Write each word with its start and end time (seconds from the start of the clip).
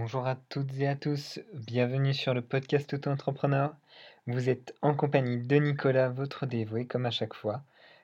Bonjour 0.00 0.28
à 0.28 0.36
toutes 0.36 0.78
et 0.78 0.86
à 0.86 0.94
tous, 0.94 1.40
bienvenue 1.52 2.14
sur 2.14 2.32
le 2.32 2.40
podcast 2.40 2.94
Auto-entrepreneur. 2.94 3.74
Vous 4.28 4.48
êtes 4.48 4.72
en 4.80 4.94
compagnie 4.94 5.38
de 5.38 5.56
Nicolas, 5.56 6.08
votre 6.08 6.46
dévoué, 6.46 6.86
comme 6.86 7.04
à 7.04 7.10
chaque 7.10 7.34
fois. 7.34 7.62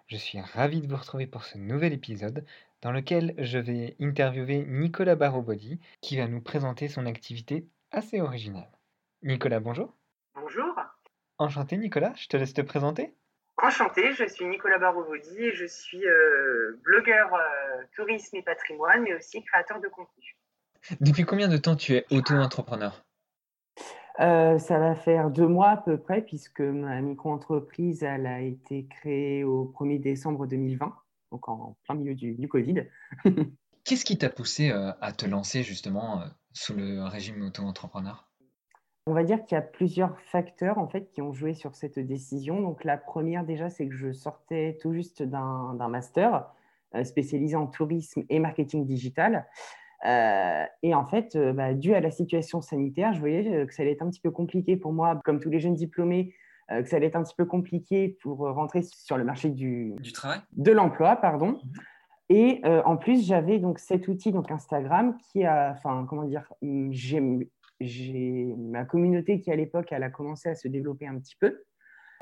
Je 0.08 0.16
suis 0.16 0.40
ravi 0.40 0.80
de 0.80 0.88
vous 0.88 0.96
retrouver 0.96 1.28
pour 1.28 1.44
ce 1.44 1.56
nouvel 1.56 1.92
épisode 1.92 2.44
dans 2.82 2.90
lequel 2.90 3.36
je 3.38 3.58
vais 3.58 3.94
interviewer 4.00 4.64
Nicolas 4.66 5.14
Barobody 5.14 5.78
qui 6.00 6.16
va 6.16 6.26
nous 6.26 6.40
présenter 6.40 6.88
son 6.88 7.06
activité 7.06 7.64
assez 7.92 8.20
originale. 8.20 8.72
Nicolas, 9.22 9.60
bonjour. 9.60 9.94
Bonjour. 10.34 10.74
Enchanté 11.38 11.76
Nicolas, 11.76 12.12
je 12.16 12.26
te 12.26 12.36
laisse 12.36 12.54
te 12.54 12.62
présenter. 12.62 13.14
Enchanté, 13.56 14.12
je 14.14 14.24
suis 14.26 14.46
Nicolas 14.46 14.78
Barobody 14.78 15.44
et 15.44 15.54
je 15.54 15.64
suis 15.64 16.04
euh, 16.04 16.76
blogueur 16.82 17.32
euh, 17.34 17.84
tourisme 17.94 18.36
et 18.36 18.42
patrimoine, 18.42 19.02
mais 19.02 19.14
aussi 19.14 19.44
créateur 19.44 19.80
de 19.80 19.86
contenu. 19.86 20.36
Depuis 21.00 21.24
combien 21.24 21.48
de 21.48 21.56
temps 21.56 21.76
tu 21.76 21.94
es 21.94 22.04
auto-entrepreneur? 22.10 23.04
Euh, 24.20 24.58
ça 24.58 24.78
va 24.78 24.94
faire 24.94 25.30
deux 25.30 25.48
mois 25.48 25.70
à 25.70 25.76
peu 25.76 25.98
près, 25.98 26.22
puisque 26.22 26.60
ma 26.60 27.00
micro-entreprise 27.00 28.02
elle 28.02 28.26
a 28.26 28.40
été 28.40 28.86
créée 28.86 29.42
au 29.44 29.72
1er 29.76 30.00
décembre 30.00 30.46
2020, 30.46 30.94
donc 31.32 31.48
en 31.48 31.76
plein 31.84 31.96
milieu 31.96 32.14
du, 32.14 32.34
du 32.34 32.48
Covid. 32.48 32.86
Qu'est-ce 33.84 34.04
qui 34.04 34.16
t'a 34.16 34.30
poussé 34.30 34.70
à 34.70 35.12
te 35.12 35.26
lancer 35.26 35.62
justement 35.62 36.22
sous 36.52 36.74
le 36.74 37.02
régime 37.02 37.42
auto-entrepreneur? 37.42 38.30
On 39.06 39.12
va 39.12 39.22
dire 39.22 39.44
qu'il 39.44 39.56
y 39.56 39.58
a 39.58 39.62
plusieurs 39.62 40.18
facteurs 40.20 40.78
en 40.78 40.88
fait 40.88 41.10
qui 41.10 41.20
ont 41.20 41.34
joué 41.34 41.52
sur 41.52 41.74
cette 41.74 41.98
décision. 41.98 42.62
Donc 42.62 42.84
la 42.84 42.96
première 42.96 43.44
déjà, 43.44 43.68
c'est 43.68 43.86
que 43.86 43.94
je 43.94 44.12
sortais 44.12 44.78
tout 44.80 44.94
juste 44.94 45.22
d'un 45.22 45.88
master 45.88 46.46
euh, 46.94 47.04
spécialisé 47.04 47.54
en 47.54 47.66
tourisme 47.66 48.22
et 48.30 48.38
marketing 48.38 48.86
digital. 48.86 49.46
Euh, 50.06 50.64
et 50.82 50.94
en 50.94 51.04
fait, 51.06 51.34
euh, 51.36 51.52
bah, 51.52 51.74
dû 51.74 51.94
à 51.94 52.00
la 52.00 52.10
situation 52.10 52.60
sanitaire, 52.60 53.14
je 53.14 53.20
voyais 53.20 53.66
que 53.66 53.72
ça 53.72 53.82
allait 53.82 53.92
être 53.92 54.02
un 54.02 54.10
petit 54.10 54.20
peu 54.20 54.30
compliqué 54.30 54.76
pour 54.76 54.92
moi, 54.92 55.20
comme 55.24 55.40
tous 55.40 55.50
les 55.50 55.60
jeunes 55.60 55.74
diplômés, 55.74 56.34
que 56.70 56.88
ça 56.88 56.96
allait 56.96 57.08
être 57.08 57.16
un 57.16 57.22
petit 57.22 57.34
peu 57.36 57.44
compliqué 57.44 58.16
pour 58.22 58.38
rentrer 58.38 58.80
sur 58.82 59.18
le 59.18 59.24
marché 59.24 59.50
du, 59.50 59.92
du 60.00 60.12
travail, 60.12 60.40
de 60.52 60.72
l'emploi, 60.72 61.16
pardon. 61.16 61.58
Mhm. 61.62 61.72
Et 62.30 62.62
en 62.64 62.96
plus, 62.96 63.26
j'avais 63.26 63.58
donc 63.58 63.78
cet 63.78 64.08
outil, 64.08 64.32
donc 64.32 64.50
Instagram, 64.50 65.18
qui 65.18 65.44
a, 65.44 65.72
enfin, 65.76 66.06
comment 66.08 66.24
dire, 66.24 66.50
j'ai 66.90 67.20
j'ai 67.80 68.54
ma 68.56 68.84
communauté 68.84 69.40
qui 69.40 69.50
à 69.50 69.56
l'époque 69.56 69.88
elle 69.90 70.02
a 70.02 70.10
commencé 70.10 70.48
à 70.48 70.54
se 70.54 70.68
développer 70.68 71.06
un 71.06 71.18
petit 71.18 71.36
peu 71.36 71.64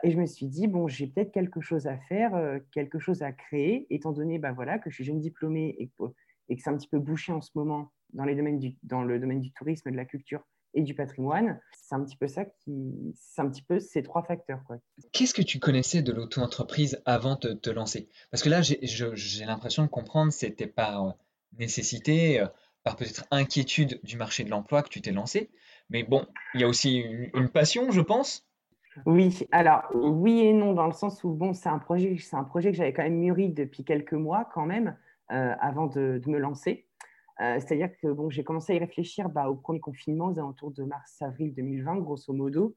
et 0.03 0.11
je 0.11 0.19
me 0.19 0.27
suis 0.27 0.47
dit 0.47 0.67
bon 0.67 0.89
j'ai 0.89 1.07
peut-être 1.07 1.33
quelque 1.33 1.61
chose 1.61 1.87
à 1.87 1.97
faire 1.97 2.35
euh, 2.35 2.59
quelque 2.73 2.99
chose 2.99 3.23
à 3.23 3.33
créer 3.33 3.87
étant 3.91 4.13
donné 4.13 4.39
bah 4.39 4.53
voilà 4.53 4.79
que 4.79 4.91
je 4.91 4.97
suis 4.97 5.05
jeune 5.05 5.21
diplômée 5.21 5.75
et 5.79 5.89
que, 5.99 6.05
et 6.49 6.57
que 6.57 6.63
c'est 6.63 6.71
un 6.71 6.77
petit 6.77 6.89
peu 6.89 6.99
bouché 6.99 7.33
en 7.33 7.41
ce 7.41 7.51
moment 7.55 7.93
dans 8.13 8.25
les 8.25 8.35
domaines 8.35 8.59
du 8.59 8.77
dans 8.83 9.03
le 9.03 9.19
domaine 9.19 9.41
du 9.41 9.53
tourisme 9.53 9.91
de 9.91 9.97
la 9.97 10.05
culture 10.05 10.43
et 10.75 10.83
du 10.83 10.95
patrimoine 10.95 11.61
c'est 11.73 11.95
un 11.95 12.05
petit 12.05 12.17
peu 12.17 12.29
ça 12.29 12.45
qui 12.45 13.15
c'est 13.15 13.43
un 13.43 13.49
petit 13.49 13.63
peu 13.63 13.79
ces 13.79 14.03
trois 14.03 14.23
facteurs 14.23 14.63
quoi 14.65 14.77
qu'est-ce 15.13 15.35
que 15.35 15.43
tu 15.43 15.59
connaissais 15.59 16.03
de 16.03 16.13
l'auto-entreprise 16.13 17.03
avant 17.05 17.37
de 17.37 17.53
te 17.53 17.71
lancer? 17.71 18.09
Parce 18.31 18.43
que 18.43 18.49
là 18.49 18.61
j'ai 18.63 19.45
l'impression 19.45 19.83
de 19.83 19.89
comprendre 19.89 20.33
c'était 20.33 20.67
par 20.67 21.17
nécessité 21.59 22.41
euh, 22.41 22.47
par 22.85 22.97
peut-être 22.97 23.25
inquiétude 23.31 24.01
du 24.03 24.17
marché 24.17 24.45
de 24.45 24.51
l'emploi 24.51 24.83
que 24.83 24.89
tu 24.89 25.01
t'es 25.01 25.13
lancé. 25.13 25.51
Mais 25.91 26.03
bon, 26.03 26.27
il 26.55 26.61
y 26.61 26.65
a 26.65 26.69
aussi 26.69 26.97
une, 27.35 27.49
passion, 27.49 27.91
je 27.91 28.01
pense. 28.01 28.47
Oui, 29.07 29.47
alors 29.53 29.85
oui 29.95 30.41
et 30.41 30.53
non, 30.53 30.75
dans 30.75 30.87
le 30.87 30.93
sens 30.93 31.25
où 31.25 31.31
bon, 31.31 31.55
c'est 31.55 31.69
un 31.69 31.79
projet, 31.79 32.17
c'est 32.19 32.37
un 32.37 32.45
projet 32.45 32.71
que 32.73 32.77
j'avais 32.77 32.93
quand 32.93 33.03
même 33.03 33.19
mûri 33.19 33.51
depuis 33.51 33.85
quelques 33.85 34.13
mois 34.13 34.49
quand 34.53 34.67
même 34.67 34.89
euh, 34.89 34.93
avant 35.33 35.87
de, 35.87 36.21
me 36.27 36.39
lancer. 36.39 36.87
Euh, 37.41 37.59
c'est-à-dire 37.59 37.91
que 38.01 38.09
bon, 38.09 38.31
j'ai 38.31 38.45
commencé 38.45 38.73
à 38.73 38.77
y 38.77 38.79
réfléchir 38.79 39.29
bah, 39.29 39.49
au 39.49 39.57
premier 39.57 39.81
confinement 39.81 40.27
aux 40.27 40.39
alentours 40.39 40.71
de 40.71 40.85
mars-avril 40.85 41.55
2020, 41.55 41.97
grosso 41.99 42.33
modo. 42.33 42.77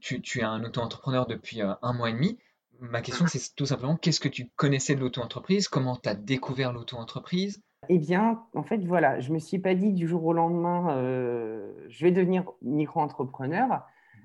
Tu, 0.00 0.22
tu 0.22 0.40
es 0.40 0.44
un 0.44 0.62
auto-entrepreneur 0.64 1.26
depuis 1.26 1.60
euh, 1.60 1.74
un 1.82 1.92
mois 1.92 2.10
et 2.10 2.12
demi. 2.12 2.38
Ma 2.78 3.02
question, 3.02 3.26
c'est 3.26 3.54
tout 3.54 3.66
simplement 3.66 3.96
qu'est-ce 3.96 4.20
que 4.20 4.28
tu 4.28 4.48
connaissais 4.56 4.94
de 4.94 5.00
l'auto-entreprise? 5.00 5.68
Comment 5.68 5.96
tu 5.96 6.08
as 6.08 6.14
découvert 6.14 6.72
l'auto-entreprise? 6.72 7.60
Eh 7.88 7.98
bien, 7.98 8.42
en 8.54 8.62
fait, 8.62 8.78
voilà, 8.84 9.20
je 9.20 9.28
ne 9.28 9.34
me 9.34 9.38
suis 9.38 9.58
pas 9.58 9.74
dit 9.74 9.92
du 9.92 10.06
jour 10.06 10.24
au 10.24 10.32
lendemain, 10.32 10.96
euh, 10.96 11.72
je 11.88 12.04
vais 12.04 12.12
devenir 12.12 12.44
micro-entrepreneur. 12.62 13.82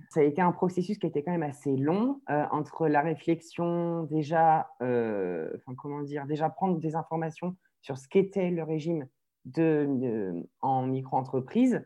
Ça 0.10 0.20
a 0.20 0.24
été 0.24 0.42
un 0.42 0.52
processus 0.52 0.98
qui 0.98 1.08
était 1.08 1.24
quand 1.24 1.32
même 1.32 1.44
assez 1.44 1.76
long 1.76 2.22
euh, 2.30 2.46
entre 2.52 2.88
la 2.88 3.02
réflexion 3.02 4.04
déjà, 4.04 4.70
euh, 4.82 5.50
enfin 5.58 5.76
comment 5.76 6.02
dire, 6.02 6.26
déjà 6.26 6.50
prendre 6.50 6.80
des 6.80 6.96
informations 6.96 7.56
sur 7.82 7.98
ce 7.98 8.08
qu'était 8.08 8.50
le 8.50 8.64
régime 8.64 9.08
de, 9.46 10.34
en 10.62 10.88
micro-entreprise 10.88 11.86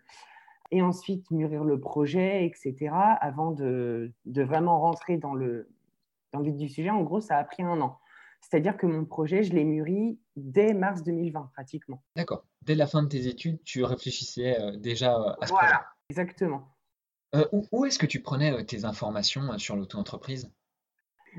et 0.72 0.81
ensuite 0.81 1.30
mûrir 1.31 1.63
le 1.63 1.80
projet, 1.80 2.46
etc. 2.46 2.91
avant 3.19 3.52
de, 3.52 4.13
de 4.25 4.44
vraiment 4.44 4.80
rentrer 4.80 5.18
dans 5.18 5.34
le, 5.34 5.69
dans 6.31 6.40
le 6.40 6.46
vif 6.46 6.57
du 6.57 6.69
sujet. 6.69 6.90
En 6.90 7.01
gros, 7.01 7.22
ça 7.22 7.38
a 7.38 7.44
pris 7.44 7.63
un 7.63 7.81
an. 7.81 8.00
C'est-à-dire 8.41 8.78
que 8.78 8.86
mon 8.86 9.06
projet, 9.06 9.44
je 9.44 9.53
l'ai 9.53 9.66
mûri 9.66 10.19
dès 10.36 10.74
mars 10.74 11.03
2020, 11.03 11.51
pratiquement. 11.53 12.01
D'accord. 12.16 12.46
Dès 12.62 12.75
la 12.75 12.88
fin 12.88 13.03
de 13.03 13.07
tes 13.07 13.28
études, 13.28 13.62
tu 13.63 13.84
réfléchissais 13.84 14.59
euh, 14.59 14.78
déjà 14.78 15.16
à 15.16 15.46
ce 15.46 15.51
voilà, 15.51 15.68
projet. 15.68 15.84
exactement. 16.09 16.75
Euh, 17.35 17.45
où, 17.72 17.85
est-ce 17.85 18.00
que 18.00 18.06
tu 18.06 18.22
prenais 18.22 18.66
tes 18.66 18.85
informations 18.85 19.57
sur 19.57 19.75
l'auto-entreprise? 19.75 20.51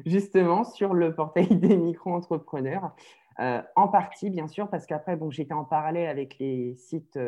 Justement, 0.07 0.65
sur 0.65 0.95
le 0.95 1.15
portail 1.15 1.49
des 1.57 1.77
micro-entrepreneurs. 1.77 2.95
en 3.39 3.89
partie, 3.89 4.31
bien 4.31 4.47
sûr, 4.47 4.69
parce 4.69 4.87
qu'après, 4.87 5.17
bon, 5.17 5.31
j'étais 5.31 5.55
en 5.55 5.65
parallèle 5.65 6.09
avec 6.09 6.39
les 6.39 6.77
sites 6.77 7.19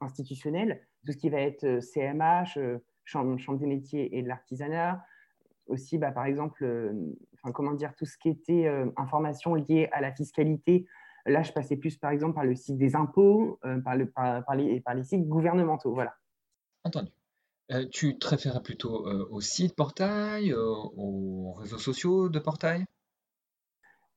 institutionnels, 0.00 0.86
tout 1.06 1.12
ce 1.12 1.16
qui 1.16 1.30
va 1.30 1.40
être 1.40 1.80
CMH, 1.80 2.58
Chambre, 3.04 3.38
Chambre 3.38 3.58
des 3.58 3.66
métiers 3.66 4.16
et 4.16 4.22
de 4.22 4.28
l'artisanat, 4.28 5.02
aussi, 5.66 5.98
bah, 5.98 6.12
par 6.12 6.26
exemple, 6.26 6.64
euh, 6.64 6.92
enfin, 7.34 7.52
comment 7.52 7.72
dire, 7.72 7.94
tout 7.96 8.04
ce 8.04 8.16
qui 8.18 8.28
était 8.28 8.66
euh, 8.66 8.90
information 8.96 9.54
liée 9.54 9.88
à 9.92 10.00
la 10.00 10.12
fiscalité. 10.12 10.86
Là, 11.26 11.42
je 11.42 11.52
passais 11.52 11.76
plus, 11.76 11.96
par 11.96 12.10
exemple, 12.10 12.34
par 12.34 12.44
le 12.44 12.54
site 12.54 12.76
des 12.78 12.96
impôts, 12.96 13.58
euh, 13.64 13.80
par, 13.80 13.96
le, 13.96 14.10
par, 14.10 14.54
les, 14.56 14.80
par, 14.80 14.94
les, 14.94 15.04
sites 15.04 15.26
gouvernementaux. 15.28 15.94
Voilà. 15.94 16.14
Entendu. 16.84 17.10
Tu 17.90 18.18
te 18.18 18.28
référais 18.28 18.62
plutôt 18.62 19.06
au 19.30 19.40
site 19.40 19.74
portail, 19.74 20.52
aux 20.54 21.52
réseaux 21.58 21.78
sociaux 21.78 22.28
de 22.28 22.38
portail? 22.38 22.84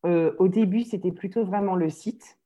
Au 0.03 0.47
début, 0.47 0.83
c'était 0.83 1.11
plutôt 1.11 1.45
vraiment 1.45 1.75
le 1.75 1.89
site, 1.89 2.37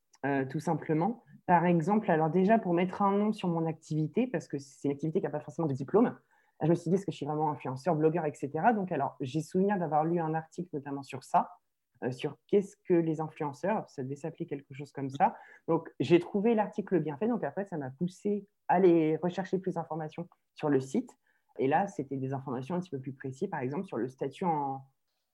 tout 0.50 0.60
simplement. 0.60 1.24
Par 1.46 1.66
exemple, 1.66 2.12
alors 2.12 2.30
déjà, 2.30 2.60
pour 2.60 2.74
mettre 2.74 3.02
un 3.02 3.12
nom 3.18 3.34
sur 3.34 3.48
mon 3.48 3.66
activité, 3.66 4.28
parce 4.28 4.48
que 4.48 4.60
c'est 4.60 4.88
une 4.88 4.92
activité 4.92 5.20
qui 5.20 5.26
n'a 5.26 5.32
pas 5.32 5.40
forcément 5.40 5.68
de 5.68 5.74
diplôme, 5.74 6.16
je 6.62 6.68
me 6.68 6.76
suis 6.76 6.90
dit, 6.90 6.96
est-ce 6.96 7.06
que 7.06 7.12
je 7.12 7.18
suis 7.18 7.26
vraiment 7.26 7.50
influenceur, 7.52 7.96
blogueur, 7.96 8.26
etc. 8.26 8.50
Donc, 8.76 8.92
alors, 8.92 9.16
j'ai 9.22 9.42
souvenir 9.42 9.78
d'avoir 9.80 10.04
lu 10.04 10.20
un 10.20 10.34
article 10.34 10.70
notamment 10.74 11.04
sur 11.04 11.24
ça, 11.24 11.40
euh, 11.40 11.69
sur 12.12 12.38
qu'est-ce 12.48 12.76
que 12.86 12.94
les 12.94 13.20
influenceurs, 13.20 13.90
ça 13.90 14.04
devait 14.04 14.16
s'appeler 14.16 14.46
quelque 14.46 14.74
chose 14.74 14.92
comme 14.92 15.10
ça. 15.10 15.36
Donc, 15.68 15.90
j'ai 16.00 16.20
trouvé 16.20 16.56
l'article 16.56 17.00
bien 17.00 17.18
fait. 17.18 17.28
Donc, 17.28 17.44
après, 17.44 17.66
ça 17.66 17.78
m'a 17.78 17.90
poussé 17.90 18.48
à 18.68 18.76
aller 18.76 19.18
rechercher 19.18 19.60
plus 19.60 19.74
d'informations 19.74 20.28
sur 20.56 20.70
le 20.70 20.80
site. 20.80 21.10
Et 21.58 21.68
là, 21.68 21.88
c'était 21.88 22.16
des 22.16 22.34
informations 22.34 22.76
un 22.76 22.80
petit 22.80 22.90
peu 22.90 23.00
plus 23.00 23.14
précises, 23.14 23.50
par 23.50 23.60
exemple, 23.60 23.86
sur 23.86 23.98
le 23.98 24.08
statut 24.08 24.46
en, 24.46 24.82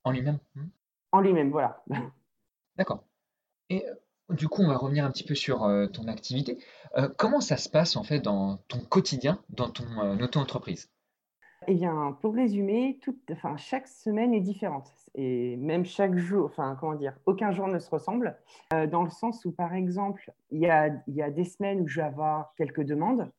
en 0.04 0.12
lui-même. 0.12 0.40
Hmm. 0.56 0.68
En 1.12 1.22
lui-même, 1.22 1.52
voilà. 1.52 1.84
D'accord. 2.78 3.04
Et 3.70 3.88
euh, 3.88 3.94
du 4.34 4.48
coup, 4.48 4.64
on 4.64 4.68
va 4.68 4.78
revenir 4.78 5.06
un 5.06 5.12
petit 5.12 5.24
peu 5.24 5.36
sur 5.36 5.64
euh, 5.66 5.88
ton 5.88 6.08
activité. 6.08 6.58
comment 7.18 7.42
ça 7.42 7.58
se 7.58 7.70
passe 7.70 7.96
en 7.96 8.04
fait 8.04 8.20
dans 8.20 8.58
ton 8.68 8.80
quotidien, 8.80 9.40
dans 9.50 9.70
ton 9.70 10.20
auto-entreprise? 10.20 10.90
Eh 11.68 11.74
bien, 11.74 12.18
pour 12.22 12.34
résumer, 12.34 13.00
chaque 13.58 13.88
semaine 13.88 14.34
est 14.34 14.42
différente. 14.42 14.92
Et 15.16 15.56
même 15.58 15.86
chaque 15.86 16.16
jour, 16.18 16.46
enfin, 16.46 16.76
comment 16.80 16.96
dire, 16.96 17.18
aucun 17.26 17.52
jour 17.52 17.68
ne 17.68 17.80
se 17.80 17.90
ressemble. 17.90 18.38
Euh, 18.74 18.88
dans 18.88 19.04
le 19.04 19.10
sens 19.10 19.46
où, 19.46 19.52
par 19.52 19.74
exemple, 19.74 20.32
il 20.52 20.60
y 20.60 20.70
a, 20.70 20.90
des 21.30 21.44
semaines 21.44 21.82
où 21.82 21.88
je 21.88 22.02
vais 22.02 22.08
avoir 22.08 22.54
quelques 22.58 22.84
demandes, 22.84 23.32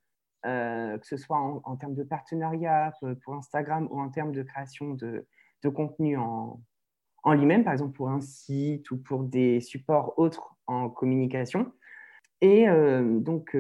euh, 0.47 0.99
que 0.99 1.07
ce 1.07 1.17
soit 1.17 1.39
en, 1.39 1.77
termes 1.77 1.95
de 1.95 2.03
partenariat 2.03 2.93
pour 3.23 3.35
Instagram 3.35 3.89
ou 3.91 4.01
en 4.01 4.09
termes 4.09 4.33
de 4.33 4.43
création 4.43 4.95
de, 4.95 5.27
contenu 5.75 6.17
en, 6.17 6.61
lui-même, 7.27 7.65
par 7.65 7.73
exemple 7.73 7.97
pour 7.97 8.09
un 8.09 8.21
site 8.21 8.89
ou 8.93 8.99
pour 8.99 9.25
des 9.25 9.61
supports 9.61 10.17
autres 10.17 10.57
en 10.69 10.89
communication. 10.89 11.73
Et 12.41 12.69
euh, 12.69 13.19
donc, 13.19 13.57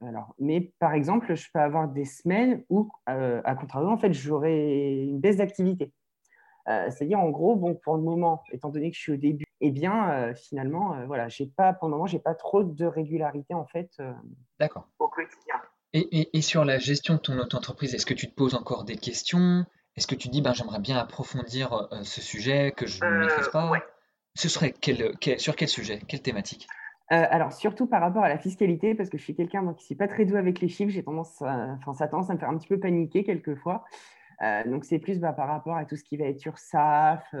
alors, 0.00 0.34
mais 0.38 0.72
par 0.78 0.92
exemple, 0.92 1.34
je 1.34 1.48
peux 1.52 1.60
avoir 1.60 1.88
des 1.88 2.04
semaines 2.04 2.64
où, 2.68 2.90
euh, 3.08 3.40
à 3.44 3.54
contrario, 3.54 3.88
en 3.88 3.98
fait, 3.98 4.12
j'aurai 4.12 5.04
une 5.04 5.20
baisse 5.20 5.36
d'activité. 5.36 5.92
Euh, 6.68 6.90
c'est-à-dire, 6.90 7.18
en 7.18 7.30
gros, 7.30 7.56
bon, 7.56 7.74
pour 7.74 7.96
le 7.96 8.02
moment, 8.02 8.42
étant 8.52 8.68
donné 8.68 8.90
que 8.90 8.96
je 8.96 9.00
suis 9.00 9.12
au 9.12 9.16
début, 9.16 9.44
eh 9.60 9.70
bien, 9.70 10.10
euh, 10.10 10.34
finalement, 10.34 11.04
voilà, 11.06 11.28
j'ai 11.28 11.46
pas, 11.46 11.72
pour 11.72 11.88
le 11.88 11.92
moment, 11.92 12.06
j'ai 12.06 12.18
pas 12.18 12.34
trop 12.34 12.62
de 12.62 12.84
régularité 12.84 13.54
en 13.54 13.66
fait. 13.66 13.90
D'accord. 14.60 14.88
Au 14.98 15.08
quotidien. 15.08 15.54
Et, 15.94 16.36
et, 16.36 16.42
sur 16.42 16.66
la 16.66 16.78
gestion 16.78 17.14
de 17.14 17.20
ton 17.20 17.38
auto-entreprise, 17.38 17.94
est-ce 17.94 18.04
que 18.04 18.14
tu 18.14 18.28
te 18.28 18.34
poses 18.34 18.54
encore 18.54 18.84
des 18.84 18.96
questions? 18.96 19.64
Est-ce 19.96 20.06
que 20.06 20.14
tu 20.14 20.28
dis, 20.28 20.42
ben, 20.42 20.52
j'aimerais 20.52 20.80
bien 20.80 20.98
approfondir 20.98 21.88
ce 22.02 22.20
sujet 22.20 22.72
que 22.72 22.86
je 22.86 23.02
ne 23.02 23.20
maîtrise 23.20 23.48
pas? 23.48 23.72
Ce 24.34 24.48
serait 24.48 24.72
quel, 24.72 25.14
sur 25.40 25.56
quel 25.56 25.68
sujet? 25.68 26.00
Quelle 26.06 26.22
thématique? 26.22 26.68
Alors, 27.10 27.52
surtout 27.52 27.86
par 27.86 28.00
rapport 28.00 28.22
à 28.22 28.28
la 28.28 28.38
fiscalité, 28.38 28.94
parce 28.94 29.08
que 29.08 29.18
je 29.18 29.22
suis 29.22 29.34
quelqu'un 29.34 29.60
qui 29.74 29.82
ne 29.82 29.86
suis 29.86 29.94
pas 29.94 30.08
très 30.08 30.24
doux 30.24 30.36
avec 30.36 30.60
les 30.60 30.68
chiffres, 30.68 30.90
j'ai 30.90 31.02
tendance, 31.02 31.40
enfin, 31.40 31.94
ça 31.94 32.08
tendance 32.08 32.30
à 32.30 32.34
me 32.34 32.38
faire 32.38 32.50
un 32.50 32.58
petit 32.58 32.68
peu 32.68 32.78
paniquer 32.78 33.24
quelquefois. 33.24 33.84
donc, 34.66 34.84
c'est 34.84 34.98
plus 34.98 35.18
bah, 35.18 35.32
par 35.32 35.48
rapport 35.48 35.76
à 35.76 35.84
tout 35.84 35.96
ce 35.96 36.04
qui 36.04 36.16
va 36.16 36.26
être 36.26 36.44
URSAF, 36.44 37.34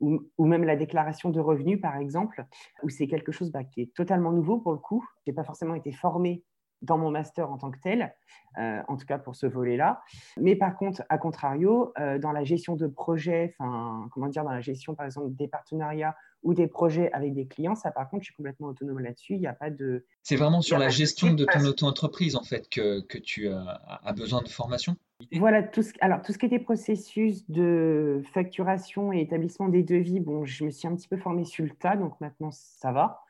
ou, 0.00 0.44
même 0.44 0.64
la 0.64 0.76
déclaration 0.76 1.30
de 1.30 1.40
revenus, 1.40 1.80
par 1.80 1.96
exemple, 1.96 2.44
où 2.82 2.88
c'est 2.88 3.06
quelque 3.06 3.32
chose 3.32 3.50
bah, 3.50 3.64
qui 3.64 3.82
est 3.82 3.94
totalement 3.94 4.32
nouveau 4.32 4.58
pour 4.58 4.72
le 4.72 4.78
coup. 4.78 5.06
Je 5.24 5.30
n'ai 5.30 5.34
pas 5.34 5.44
forcément 5.44 5.74
été 5.74 5.92
formée 5.92 6.42
dans 6.82 6.98
mon 6.98 7.10
master 7.10 7.50
en 7.50 7.58
tant 7.58 7.70
que 7.70 7.78
tel, 7.78 8.14
euh, 8.58 8.80
en 8.88 8.96
tout 8.96 9.06
cas 9.06 9.18
pour 9.18 9.36
ce 9.36 9.46
volet-là. 9.46 10.02
Mais 10.36 10.56
par 10.56 10.76
contre, 10.76 11.02
à 11.08 11.18
contrario, 11.18 11.92
euh, 11.98 12.18
dans 12.18 12.32
la 12.32 12.44
gestion 12.44 12.76
de 12.76 12.86
projets, 12.86 13.54
enfin, 13.58 14.08
comment 14.12 14.28
dire, 14.28 14.44
dans 14.44 14.52
la 14.52 14.60
gestion 14.60 14.94
par 14.94 15.06
exemple 15.06 15.34
des 15.34 15.48
partenariats 15.48 16.14
ou 16.42 16.52
des 16.52 16.66
projets 16.66 17.10
avec 17.12 17.34
des 17.34 17.46
clients, 17.46 17.74
ça 17.74 17.90
par 17.90 18.08
contre, 18.10 18.22
je 18.22 18.26
suis 18.26 18.36
complètement 18.36 18.68
autonome 18.68 18.98
là-dessus. 18.98 19.34
Il 19.34 19.40
n'y 19.40 19.46
a 19.46 19.54
pas 19.54 19.70
de. 19.70 20.06
C'est 20.22 20.36
vraiment 20.36 20.60
sur 20.60 20.78
la 20.78 20.90
gestion 20.90 21.32
de 21.32 21.44
ton 21.44 21.64
auto-entreprise 21.64 22.36
en 22.36 22.44
fait 22.44 22.68
que, 22.68 23.00
que 23.00 23.18
tu 23.18 23.48
as 23.48 24.12
besoin 24.14 24.42
de 24.42 24.48
formation? 24.48 24.96
Voilà, 25.32 25.62
tout 25.62 25.82
ce, 25.82 25.92
alors, 26.00 26.22
tout 26.22 26.32
ce 26.32 26.38
qui 26.38 26.46
était 26.46 26.58
processus 26.58 27.48
de 27.48 28.22
facturation 28.32 29.12
et 29.12 29.20
établissement 29.20 29.68
des 29.68 29.82
devis, 29.82 30.20
bon, 30.20 30.44
je 30.44 30.64
me 30.64 30.70
suis 30.70 30.88
un 30.88 30.94
petit 30.94 31.08
peu 31.08 31.16
formée 31.16 31.44
sur 31.44 31.64
le 31.64 31.70
tas, 31.70 31.96
donc 31.96 32.20
maintenant 32.20 32.50
ça 32.50 32.92
va. 32.92 33.23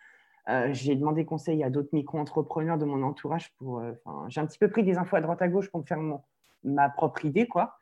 Euh, 0.48 0.68
j'ai 0.72 0.94
demandé 0.94 1.24
conseil 1.24 1.62
à 1.64 1.70
d'autres 1.70 1.90
micro-entrepreneurs 1.92 2.78
de 2.78 2.84
mon 2.84 3.02
entourage 3.02 3.52
pour. 3.56 3.78
Euh, 3.78 3.92
j'ai 4.28 4.40
un 4.40 4.46
petit 4.46 4.58
peu 4.58 4.68
pris 4.68 4.82
des 4.82 4.98
infos 4.98 5.16
à 5.16 5.20
droite 5.20 5.40
à 5.40 5.48
gauche 5.48 5.70
pour 5.70 5.80
me 5.80 5.86
faire 5.86 5.98
ma 6.62 6.88
propre 6.90 7.24
idée, 7.24 7.46
quoi. 7.46 7.76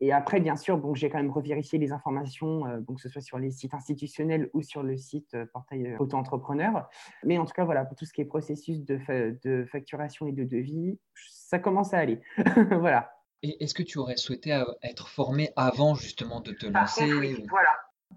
Et 0.00 0.12
après, 0.12 0.38
bien 0.38 0.54
sûr, 0.54 0.78
bon, 0.78 0.94
j'ai 0.94 1.10
quand 1.10 1.18
même 1.18 1.30
revérifié 1.30 1.76
les 1.76 1.90
informations, 1.90 2.66
euh, 2.66 2.80
que 2.86 3.00
ce 3.00 3.08
soit 3.08 3.20
sur 3.20 3.38
les 3.38 3.50
sites 3.50 3.74
institutionnels 3.74 4.48
ou 4.54 4.62
sur 4.62 4.84
le 4.84 4.96
site 4.96 5.36
portail 5.52 5.96
auto-entrepreneur. 5.98 6.88
Mais 7.24 7.36
en 7.36 7.44
tout 7.44 7.52
cas, 7.52 7.64
voilà, 7.64 7.84
pour 7.84 7.96
tout 7.96 8.04
ce 8.04 8.12
qui 8.12 8.20
est 8.20 8.24
processus 8.24 8.84
de, 8.84 9.00
de 9.42 9.64
facturation 9.64 10.26
et 10.26 10.32
de 10.32 10.44
devis, 10.44 10.98
ça 11.14 11.58
commence 11.58 11.94
à 11.94 11.98
aller. 11.98 12.20
voilà. 12.78 13.12
Est-ce 13.42 13.74
que 13.74 13.82
tu 13.82 13.98
aurais 13.98 14.16
souhaité 14.16 14.62
être 14.82 15.08
formé 15.08 15.50
avant 15.56 15.94
justement 15.94 16.40
de 16.40 16.52
te 16.52 16.66
lancer 16.66 17.06
Voilà, 17.48 17.70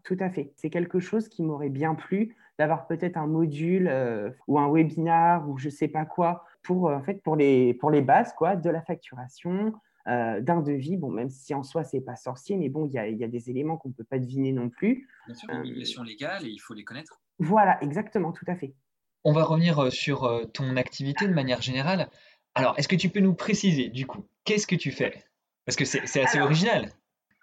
tout 0.04 0.18
à 0.20 0.30
fait. 0.30 0.54
C'est 0.56 0.70
quelque 0.70 1.00
chose 1.00 1.30
qui 1.30 1.44
m'aurait 1.44 1.70
bien 1.70 1.96
plu 1.96 2.36
d'avoir 2.62 2.86
peut-être 2.86 3.18
un 3.18 3.26
module 3.26 3.88
euh, 3.88 4.30
ou 4.46 4.60
un 4.60 4.72
webinar 4.72 5.50
ou 5.50 5.58
je 5.58 5.68
sais 5.68 5.88
pas 5.88 6.06
quoi 6.06 6.46
pour 6.62 6.90
euh, 6.90 6.96
en 6.96 7.02
fait 7.02 7.16
pour 7.24 7.36
les 7.36 7.74
pour 7.74 7.90
les 7.90 8.04
bases 8.04 8.34
quoi 8.34 8.56
de 8.56 8.70
la 8.70 8.84
facturation. 8.84 9.74
Euh, 10.08 10.42
d'un 10.42 10.62
devis, 10.62 10.98
bon, 10.98 11.12
même 11.12 11.30
si 11.30 11.54
en 11.54 11.62
soi 11.62 11.84
c'est 11.84 12.02
pas 12.02 12.16
sorcier, 12.16 12.58
mais 12.58 12.70
bon, 12.70 12.88
il 12.88 12.92
y 12.92 12.98
a, 12.98 13.08
y 13.08 13.24
a, 13.24 13.28
des 13.28 13.52
éléments 13.52 13.78
qu'on 13.78 13.90
ne 13.90 13.94
peut 13.94 14.04
pas 14.04 14.18
deviner 14.18 14.52
non 14.52 14.68
plus. 14.68 15.08
Bien 15.28 15.36
sûr, 15.36 15.54
l'obligation 15.54 16.02
légale 16.02 16.44
et 16.44 16.50
il 16.50 16.58
faut 16.58 16.74
les 16.74 16.84
connaître. 16.84 17.22
Voilà, 17.38 17.78
exactement, 17.84 18.32
tout 18.32 18.46
à 18.48 18.56
fait. 18.56 18.74
On 19.24 19.32
va 19.32 19.44
revenir 19.44 19.94
sur 19.94 20.50
ton 20.54 20.76
activité 20.76 21.28
de 21.28 21.34
manière 21.36 21.62
générale. 21.62 22.10
Alors, 22.56 22.74
est-ce 22.80 22.88
que 22.88 22.96
tu 22.96 23.10
peux 23.10 23.20
nous 23.20 23.36
préciser 23.36 23.90
du 23.90 24.08
coup 24.08 24.26
qu'est-ce 24.44 24.66
que 24.66 24.76
tu 24.76 24.90
fais? 24.90 25.24
Parce 25.68 25.76
que 25.76 25.86
c'est 25.86 26.24
assez 26.24 26.40
original. 26.40 26.90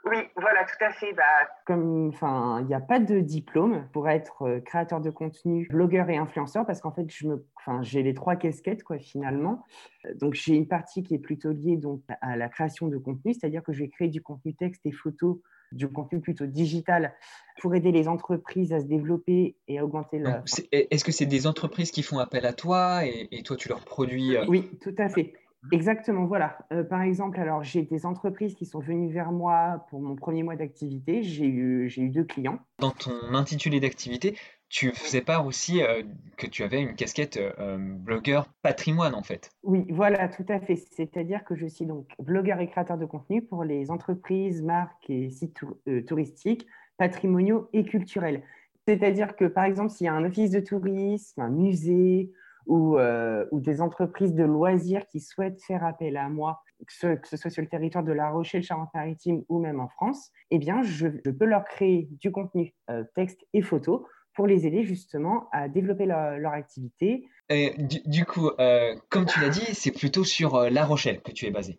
Oui, 0.08 0.16
voilà, 0.36 0.64
tout 0.64 0.84
à 0.84 0.92
fait. 0.92 1.12
Bah, 1.12 1.22
comme, 1.66 2.08
enfin, 2.08 2.60
il 2.60 2.66
n'y 2.66 2.74
a 2.74 2.80
pas 2.80 2.98
de 2.98 3.20
diplôme 3.20 3.88
pour 3.92 4.08
être 4.08 4.42
euh, 4.42 4.60
créateur 4.60 5.00
de 5.00 5.10
contenu, 5.10 5.66
blogueur 5.70 6.08
et 6.10 6.16
influenceur, 6.16 6.64
parce 6.66 6.80
qu'en 6.80 6.92
fait, 6.92 7.10
je 7.10 7.28
me, 7.28 7.46
enfin, 7.56 7.82
j'ai 7.82 8.02
les 8.02 8.14
trois 8.14 8.36
casquettes, 8.36 8.82
quoi, 8.82 8.98
finalement. 8.98 9.64
Euh, 10.04 10.14
donc, 10.14 10.34
j'ai 10.34 10.54
une 10.54 10.68
partie 10.68 11.02
qui 11.02 11.14
est 11.14 11.18
plutôt 11.18 11.50
liée 11.50 11.76
donc 11.76 12.02
à 12.20 12.36
la 12.36 12.48
création 12.48 12.88
de 12.88 12.96
contenu, 12.96 13.34
c'est-à-dire 13.34 13.62
que 13.62 13.72
je 13.72 13.80
vais 13.80 13.88
créer 13.88 14.08
du 14.08 14.22
contenu 14.22 14.54
texte 14.54 14.84
et 14.86 14.92
photo, 14.92 15.42
du 15.72 15.88
contenu 15.88 16.20
plutôt 16.20 16.46
digital, 16.46 17.14
pour 17.60 17.74
aider 17.74 17.92
les 17.92 18.08
entreprises 18.08 18.72
à 18.72 18.80
se 18.80 18.86
développer 18.86 19.56
et 19.66 19.78
à 19.78 19.84
augmenter 19.84 20.18
leur. 20.18 20.42
Est-ce 20.72 21.04
que 21.04 21.12
c'est 21.12 21.26
des 21.26 21.46
entreprises 21.46 21.90
qui 21.90 22.02
font 22.02 22.18
appel 22.18 22.46
à 22.46 22.52
toi 22.52 23.04
et, 23.04 23.28
et 23.32 23.42
toi, 23.42 23.56
tu 23.56 23.68
leur 23.68 23.84
produis 23.84 24.36
euh, 24.36 24.46
Oui, 24.48 24.70
tout 24.80 24.94
à 24.98 25.08
fait. 25.08 25.34
Exactement, 25.72 26.26
voilà. 26.26 26.58
Euh, 26.72 26.84
par 26.84 27.02
exemple, 27.02 27.38
alors 27.40 27.62
j'ai 27.62 27.82
des 27.82 28.06
entreprises 28.06 28.54
qui 28.54 28.64
sont 28.64 28.80
venues 28.80 29.12
vers 29.12 29.32
moi 29.32 29.84
pour 29.90 30.00
mon 30.00 30.14
premier 30.14 30.42
mois 30.42 30.56
d'activité. 30.56 31.22
J'ai 31.22 31.46
eu, 31.46 31.88
j'ai 31.88 32.02
eu 32.02 32.10
deux 32.10 32.24
clients. 32.24 32.60
Dans 32.78 32.90
ton 32.90 33.34
intitulé 33.34 33.80
d'activité, 33.80 34.36
tu 34.68 34.92
faisais 34.92 35.20
part 35.20 35.46
aussi 35.46 35.82
euh, 35.82 36.02
que 36.36 36.46
tu 36.46 36.62
avais 36.62 36.80
une 36.80 36.94
casquette 36.94 37.38
euh, 37.38 37.76
blogueur 37.78 38.48
patrimoine 38.62 39.14
en 39.14 39.22
fait. 39.22 39.50
Oui, 39.62 39.84
voilà, 39.90 40.28
tout 40.28 40.46
à 40.48 40.60
fait. 40.60 40.76
C'est-à-dire 40.76 41.44
que 41.44 41.54
je 41.56 41.66
suis 41.66 41.86
donc 41.86 42.06
blogueur 42.18 42.60
et 42.60 42.68
créateur 42.68 42.98
de 42.98 43.06
contenu 43.06 43.42
pour 43.42 43.64
les 43.64 43.90
entreprises, 43.90 44.62
marques 44.62 45.10
et 45.10 45.30
sites 45.30 45.60
touristiques, 46.06 46.66
patrimoniaux 46.98 47.68
et 47.72 47.84
culturels. 47.84 48.42
C'est-à-dire 48.86 49.36
que 49.36 49.44
par 49.44 49.64
exemple, 49.64 49.90
s'il 49.90 50.06
y 50.06 50.08
a 50.08 50.14
un 50.14 50.24
office 50.24 50.50
de 50.50 50.60
tourisme, 50.60 51.40
un 51.40 51.50
musée 51.50 52.32
euh, 52.68 53.46
ou, 53.50 53.60
des 53.60 53.80
entreprises 53.80 54.34
de 54.34 54.44
loisirs 54.44 55.06
qui 55.08 55.20
souhaitent 55.20 55.62
faire 55.62 55.84
appel 55.84 56.16
à 56.16 56.28
moi, 56.28 56.60
que 56.86 56.92
ce, 57.26 57.36
soit 57.36 57.50
sur 57.50 57.62
le 57.62 57.68
territoire 57.68 58.04
de 58.04 58.12
La 58.12 58.30
Rochelle, 58.30 58.62
Charente-Maritime 58.62 59.42
ou 59.48 59.58
même 59.58 59.80
en 59.80 59.88
France, 59.88 60.30
eh 60.50 60.58
bien, 60.58 60.82
je, 60.82 61.08
peux 61.08 61.44
leur 61.44 61.64
créer 61.64 62.08
du 62.20 62.30
contenu 62.30 62.74
euh, 62.90 63.04
texte 63.14 63.40
et 63.52 63.62
photo 63.62 64.06
pour 64.34 64.46
les 64.46 64.66
aider 64.66 64.84
justement 64.84 65.48
à 65.50 65.68
développer 65.68 66.06
leur, 66.06 66.52
activité. 66.52 67.24
Et 67.48 67.74
du, 67.78 68.24
coup, 68.24 68.50
euh, 68.60 68.94
comme 69.08 69.26
tu 69.26 69.40
l'as 69.40 69.48
dit, 69.48 69.74
c'est 69.74 69.90
plutôt 69.90 70.24
sur 70.24 70.70
La 70.70 70.84
Rochelle 70.84 71.22
que 71.22 71.32
tu 71.32 71.46
es 71.46 71.50
basé. 71.50 71.78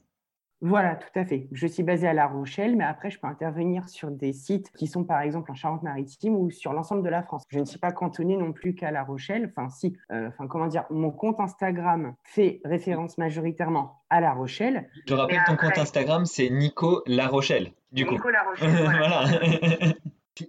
Voilà, 0.62 0.96
tout 0.96 1.18
à 1.18 1.26
fait. 1.26 1.48
Je 1.54 1.68
suis 1.68 1.84
basée 1.84 2.08
à 2.08 2.14
La 2.14 2.28
Rochelle, 2.28 2.76
mais 2.76 2.84
après, 2.84 3.10
je 3.10 3.20
peux 3.20 3.28
intervenir 3.28 3.88
sur 3.88 4.12
des 4.12 4.34
sites 4.34 4.72
qui 4.74 4.88
sont 4.88 5.06
par 5.06 5.22
exemple 5.22 5.52
en 5.52 5.56
Charente-Maritime 5.56 6.36
ou 6.36 6.52
sur 6.52 6.74
l'ensemble 6.74 7.02
de 7.02 7.10
la 7.10 7.24
France. 7.24 7.44
Je 7.48 7.60
ne 7.60 7.66
suis 7.66 7.80
pas 7.80 7.92
cantonnée 7.92 8.36
non 8.36 8.52
plus 8.52 8.76
qu'à 8.76 8.92
La 8.92 9.04
Rochelle. 9.04 9.52
Enfin, 9.56 9.70
si, 9.70 9.96
euh, 10.12 10.28
enfin, 10.28 10.48
comment 10.48 10.68
dire, 10.68 10.84
mon 10.90 11.12
compte 11.12 11.40
Instagram 11.40 12.14
fait 12.24 12.60
référence 12.66 13.18
majoritairement 13.18 14.02
à 14.10 14.20
La 14.20 14.34
Rochelle. 14.34 14.90
Je 15.08 15.14
rappelle, 15.14 15.42
ton 15.48 15.56
compte 15.56 15.78
Instagram, 15.78 16.26
c'est 16.26 16.50
Nico 16.50 17.04
La 17.08 17.28
Rochelle, 17.28 17.72
du 17.94 18.06
coup. 18.06 18.16
Nico 18.16 18.30
La 18.30 18.44
Rochelle, 18.50 18.84
voilà. 18.84 19.24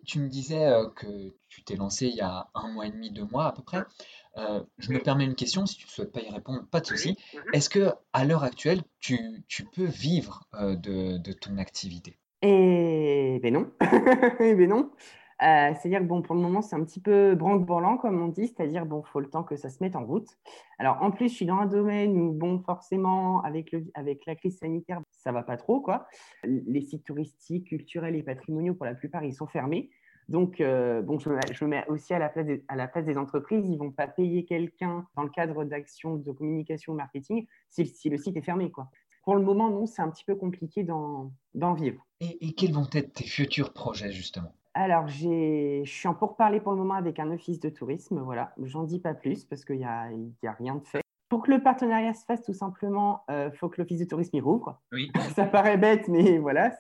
tu, 0.05 0.19
me 0.21 0.29
disais 0.29 0.67
euh, 0.67 0.89
que 0.95 1.06
tu 1.49 1.63
t'es 1.63 1.77
lancé 1.77 2.06
il 2.06 2.17
y 2.17 2.21
a 2.21 2.49
un 2.55 2.69
mois 2.73 2.87
et 2.87 2.91
demi, 2.91 3.11
deux 3.11 3.27
mois 3.27 3.47
à 3.47 3.53
peu 3.53 3.63
près. 3.63 3.83
Euh, 4.37 4.62
je 4.79 4.93
me 4.93 4.99
permets 5.00 5.25
une 5.25 5.35
question, 5.35 5.67
si 5.67 5.77
tu 5.77 5.87
ne 5.87 5.91
souhaites 5.91 6.12
pas 6.12 6.21
y 6.21 6.31
répondre, 6.31 6.67
pas 6.71 6.81
de 6.81 6.87
souci. 6.87 7.17
Est-ce 7.53 7.69
que 7.69 7.91
à 8.12 8.25
l'heure 8.25 8.44
actuelle, 8.44 8.82
tu, 9.00 9.19
peux 9.75 9.85
vivre 9.85 10.44
euh, 10.55 10.77
de, 10.77 11.32
ton 11.32 11.59
activité? 11.59 12.17
Eh 12.43 13.38
ben 13.43 13.53
non, 13.53 13.71
eh 14.41 14.55
ben 14.55 14.69
non. 14.69 14.91
Euh, 15.43 15.73
c'est-à-dire 15.75 16.00
que 16.00 16.05
bon, 16.05 16.21
pour 16.21 16.35
le 16.35 16.43
moment, 16.43 16.61
c'est 16.61 16.77
un 16.77 16.85
petit 16.85 17.00
peu 17.00 17.35
branque-borlant, 17.35 17.97
comme 17.97 18.21
on 18.21 18.29
dit, 18.29 18.47
c'est-à-dire 18.47 18.84
bon, 18.84 19.03
faut 19.03 19.20
le 19.20 19.31
temps 19.31 19.43
que 19.43 19.56
ça 19.56 19.70
se 19.70 19.82
mette 19.82 19.96
en 19.96 20.05
route. 20.05 20.29
Alors 20.79 21.03
en 21.03 21.10
plus, 21.10 21.31
je 21.31 21.34
suis 21.34 21.46
dans 21.46 21.56
un 21.56 21.67
domaine 21.67 22.17
où 22.17 22.32
bon, 22.32 22.60
forcément, 22.60 23.43
avec, 23.43 23.72
le, 23.72 23.87
avec 23.94 24.27
la 24.27 24.34
crise 24.34 24.58
sanitaire, 24.58 25.01
ça 25.13 25.32
va 25.32 25.43
pas 25.43 25.56
trop, 25.56 25.81
quoi. 25.81 26.06
Les 26.44 26.82
sites 26.82 27.05
touristiques, 27.05 27.69
culturels 27.69 28.17
et 28.17 28.22
patrimoniaux, 28.22 28.75
pour 28.75 28.84
la 28.84 28.94
plupart, 28.94 29.25
ils 29.25 29.34
sont 29.34 29.46
fermés. 29.46 29.91
Donc, 30.31 30.60
euh, 30.60 31.03
bon, 31.03 31.19
je, 31.19 31.29
me, 31.29 31.67
mets 31.67 31.84
aussi 31.89 32.15
à 32.15 32.20
la, 32.20 32.29
place 32.29 32.46
des, 32.46 32.65
à 32.69 32.77
la 32.77 32.87
place 32.87 33.05
des 33.05 33.19
entreprises. 33.19 33.65
Ils 33.67 33.72
ne 33.72 33.79
vont 33.79 33.91
pas 33.91 34.06
payer 34.06 34.44
quelqu'un 34.44 35.05
dans 35.17 35.25
le 35.25 35.29
cadre 35.29 35.65
d'actions 35.65 36.15
de 36.15 36.31
communication 36.31 36.94
marketing 36.94 37.49
si, 37.69 38.08
le 38.08 38.17
site 38.17 38.37
est 38.37 38.41
fermé. 38.41 38.70
Quoi. 38.70 38.89
Pour 39.25 39.34
le 39.34 39.43
moment, 39.43 39.70
non, 39.70 39.87
c'est 39.87 40.03
un 40.03 40.08
petit 40.08 40.25
peu 40.25 40.37
compliqué 40.37 40.84
d'en 40.84 41.75
vivre. 41.75 42.06
Et, 42.20 42.53
quels 42.53 42.72
vont 42.72 42.89
être 42.93 43.13
tes 43.13 43.27
futurs 43.27 43.72
projets, 43.72 44.13
justement? 44.13 44.55
Alors, 44.75 45.08
je 45.08 45.82
suis 45.84 46.06
en 46.06 46.15
pourparler 46.15 46.60
pour 46.60 46.72
le 46.72 46.79
moment 46.79 46.94
avec 46.94 47.19
un 47.19 47.32
office 47.32 47.58
de 47.58 47.69
tourisme. 47.69 48.20
Voilà, 48.20 48.55
j'en 48.63 48.84
dis 48.84 49.01
pas 49.01 49.15
plus 49.15 49.44
parce 49.44 49.65
qu'il 49.65 49.79
n'y 49.79 49.84
a, 49.84 50.10
a 50.44 50.53
rien 50.53 50.77
de 50.77 50.87
fait. 50.87 51.03
Pour 51.41 51.47
que 51.47 51.53
le 51.53 51.63
partenariat 51.63 52.13
se 52.13 52.27
fasse, 52.27 52.43
tout 52.43 52.53
simplement, 52.53 53.25
il 53.31 53.35
euh, 53.35 53.51
faut 53.53 53.70
que 53.70 53.81
l'Office 53.81 53.99
de 53.99 54.05
tourisme 54.05 54.37
y 54.37 54.43
rouvre. 54.43 54.79
Oui. 54.93 55.11
Ça 55.35 55.47
paraît 55.47 55.79
bête, 55.79 56.06
mais 56.06 56.37
voilà. 56.37 56.70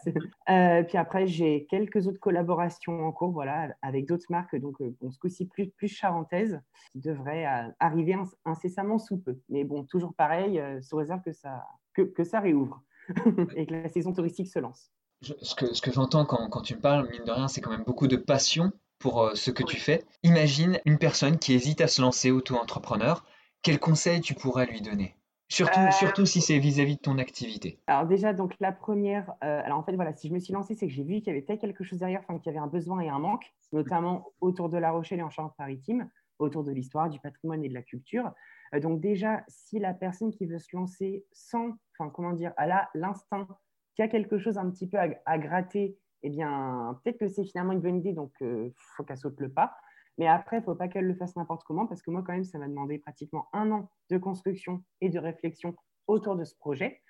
Euh, 0.50 0.82
puis 0.82 0.98
après, 0.98 1.26
j'ai 1.26 1.66
quelques 1.70 2.06
autres 2.06 2.20
collaborations 2.20 3.06
en 3.06 3.10
cours 3.10 3.30
voilà, 3.30 3.74
avec 3.80 4.06
d'autres 4.06 4.26
marques, 4.28 4.54
donc 4.56 4.78
euh, 4.82 4.94
bon, 5.00 5.10
ce 5.10 5.18
coup-ci 5.18 5.46
plus, 5.46 5.70
plus 5.70 5.88
charentaises, 5.88 6.60
qui 6.92 6.98
devraient 6.98 7.46
arriver 7.80 8.18
incessamment 8.44 8.98
sous 8.98 9.16
peu. 9.16 9.38
Mais 9.48 9.64
bon, 9.64 9.84
toujours 9.84 10.12
pareil, 10.12 10.62
sous 10.82 10.96
réserve 10.96 11.22
que 11.22 11.32
ça, 11.32 11.64
que, 11.94 12.02
que 12.02 12.24
ça 12.24 12.38
réouvre 12.38 12.82
et 13.56 13.64
que 13.64 13.72
la 13.72 13.88
saison 13.88 14.12
touristique 14.12 14.48
se 14.48 14.58
lance. 14.58 14.92
ce 15.22 15.54
que, 15.54 15.72
ce 15.72 15.80
que 15.80 15.90
j'entends 15.90 16.26
quand, 16.26 16.50
quand, 16.50 16.60
tu 16.60 16.74
me 16.74 16.80
parles, 16.82 17.08
mine 17.10 17.24
de 17.24 17.32
rien, 17.32 17.48
c'est 17.48 17.62
quand 17.62 17.70
même 17.70 17.84
beaucoup 17.84 18.08
de 18.08 18.16
passion 18.16 18.72
pour 18.98 19.30
ce 19.32 19.50
que 19.50 19.62
tu 19.62 19.80
fais. 19.80 20.04
Imagine 20.22 20.80
une 20.84 20.98
personne 20.98 21.38
qui 21.38 21.54
hésite 21.54 21.80
à 21.80 21.88
se 21.88 22.02
lancer 22.02 22.30
auto-entrepreneur 22.30 23.24
quel 23.62 23.78
conseil 23.78 24.20
tu 24.20 24.34
pourrais 24.34 24.66
lui 24.66 24.80
donner? 24.80 25.16
Surtout, 25.50 25.80
euh, 25.80 25.90
surtout 25.90 26.26
si 26.26 26.40
c'est 26.40 26.58
vis-à-vis 26.60 26.94
de 26.94 27.00
ton 27.00 27.18
activité. 27.18 27.80
Alors 27.88 28.06
déjà, 28.06 28.32
donc 28.32 28.54
la 28.60 28.70
première, 28.70 29.32
euh, 29.42 29.60
alors 29.64 29.78
en 29.78 29.82
fait 29.82 29.96
voilà, 29.96 30.14
si 30.14 30.28
je 30.28 30.32
me 30.32 30.38
suis 30.38 30.52
lancée, 30.52 30.76
c'est 30.76 30.86
que 30.86 30.92
j'ai 30.92 31.02
vu 31.02 31.16
qu'il 31.16 31.26
y 31.26 31.30
avait 31.30 31.42
peut-être 31.42 31.60
quelque 31.60 31.82
chose 31.82 31.98
derrière, 31.98 32.20
enfin 32.20 32.38
qu'il 32.38 32.52
y 32.52 32.56
avait 32.56 32.64
un 32.64 32.68
besoin 32.68 33.00
et 33.00 33.08
un 33.08 33.18
manque, 33.18 33.52
notamment 33.72 34.28
autour 34.40 34.68
de 34.68 34.78
La 34.78 34.92
Rochelle 34.92 35.18
et 35.18 35.22
en 35.24 35.30
Charente-Maritime, 35.30 36.08
autour 36.38 36.62
de 36.62 36.70
l'histoire, 36.70 37.10
du 37.10 37.18
patrimoine 37.18 37.64
et 37.64 37.68
de 37.68 37.74
la 37.74 37.82
culture. 37.82 38.30
Euh, 38.74 38.80
donc 38.80 39.00
déjà, 39.00 39.42
si 39.48 39.80
la 39.80 39.92
personne 39.92 40.30
qui 40.30 40.46
veut 40.46 40.60
se 40.60 40.74
lancer 40.76 41.24
sans, 41.32 41.72
enfin 41.98 42.10
comment 42.10 42.32
dire, 42.32 42.52
elle 42.56 42.70
a 42.70 42.88
l'instinct 42.94 43.48
qu'il 43.96 44.04
y 44.04 44.06
a 44.06 44.08
quelque 44.08 44.38
chose 44.38 44.56
un 44.56 44.70
petit 44.70 44.86
peu 44.86 44.98
à, 44.98 45.38
gratter, 45.38 45.98
eh 46.22 46.30
bien 46.30 46.96
peut-être 47.02 47.18
que 47.18 47.28
c'est 47.28 47.44
finalement 47.44 47.72
une 47.72 47.80
bonne 47.80 47.96
idée, 47.96 48.12
donc 48.12 48.32
il 48.40 48.72
faut 48.76 49.02
qu'elle 49.02 49.18
saute 49.18 49.40
le 49.40 49.48
pas. 49.48 49.74
Mais 50.20 50.26
après, 50.26 50.58
il 50.58 50.60
ne 50.60 50.64
faut 50.66 50.74
pas 50.74 50.86
qu'elle 50.86 51.06
le 51.06 51.14
fasse 51.14 51.34
n'importe 51.34 51.64
comment 51.64 51.86
parce 51.86 52.02
que 52.02 52.10
moi, 52.10 52.22
quand 52.22 52.34
même, 52.34 52.44
ça 52.44 52.58
m'a 52.58 52.68
demandé 52.68 52.98
pratiquement 52.98 53.46
un 53.54 53.70
an 53.72 53.88
de 54.10 54.18
construction 54.18 54.84
et 55.00 55.08
de 55.08 55.18
réflexion 55.18 55.74
autour 56.08 56.36
de 56.36 56.44
ce 56.44 56.54
projet. 56.54 57.00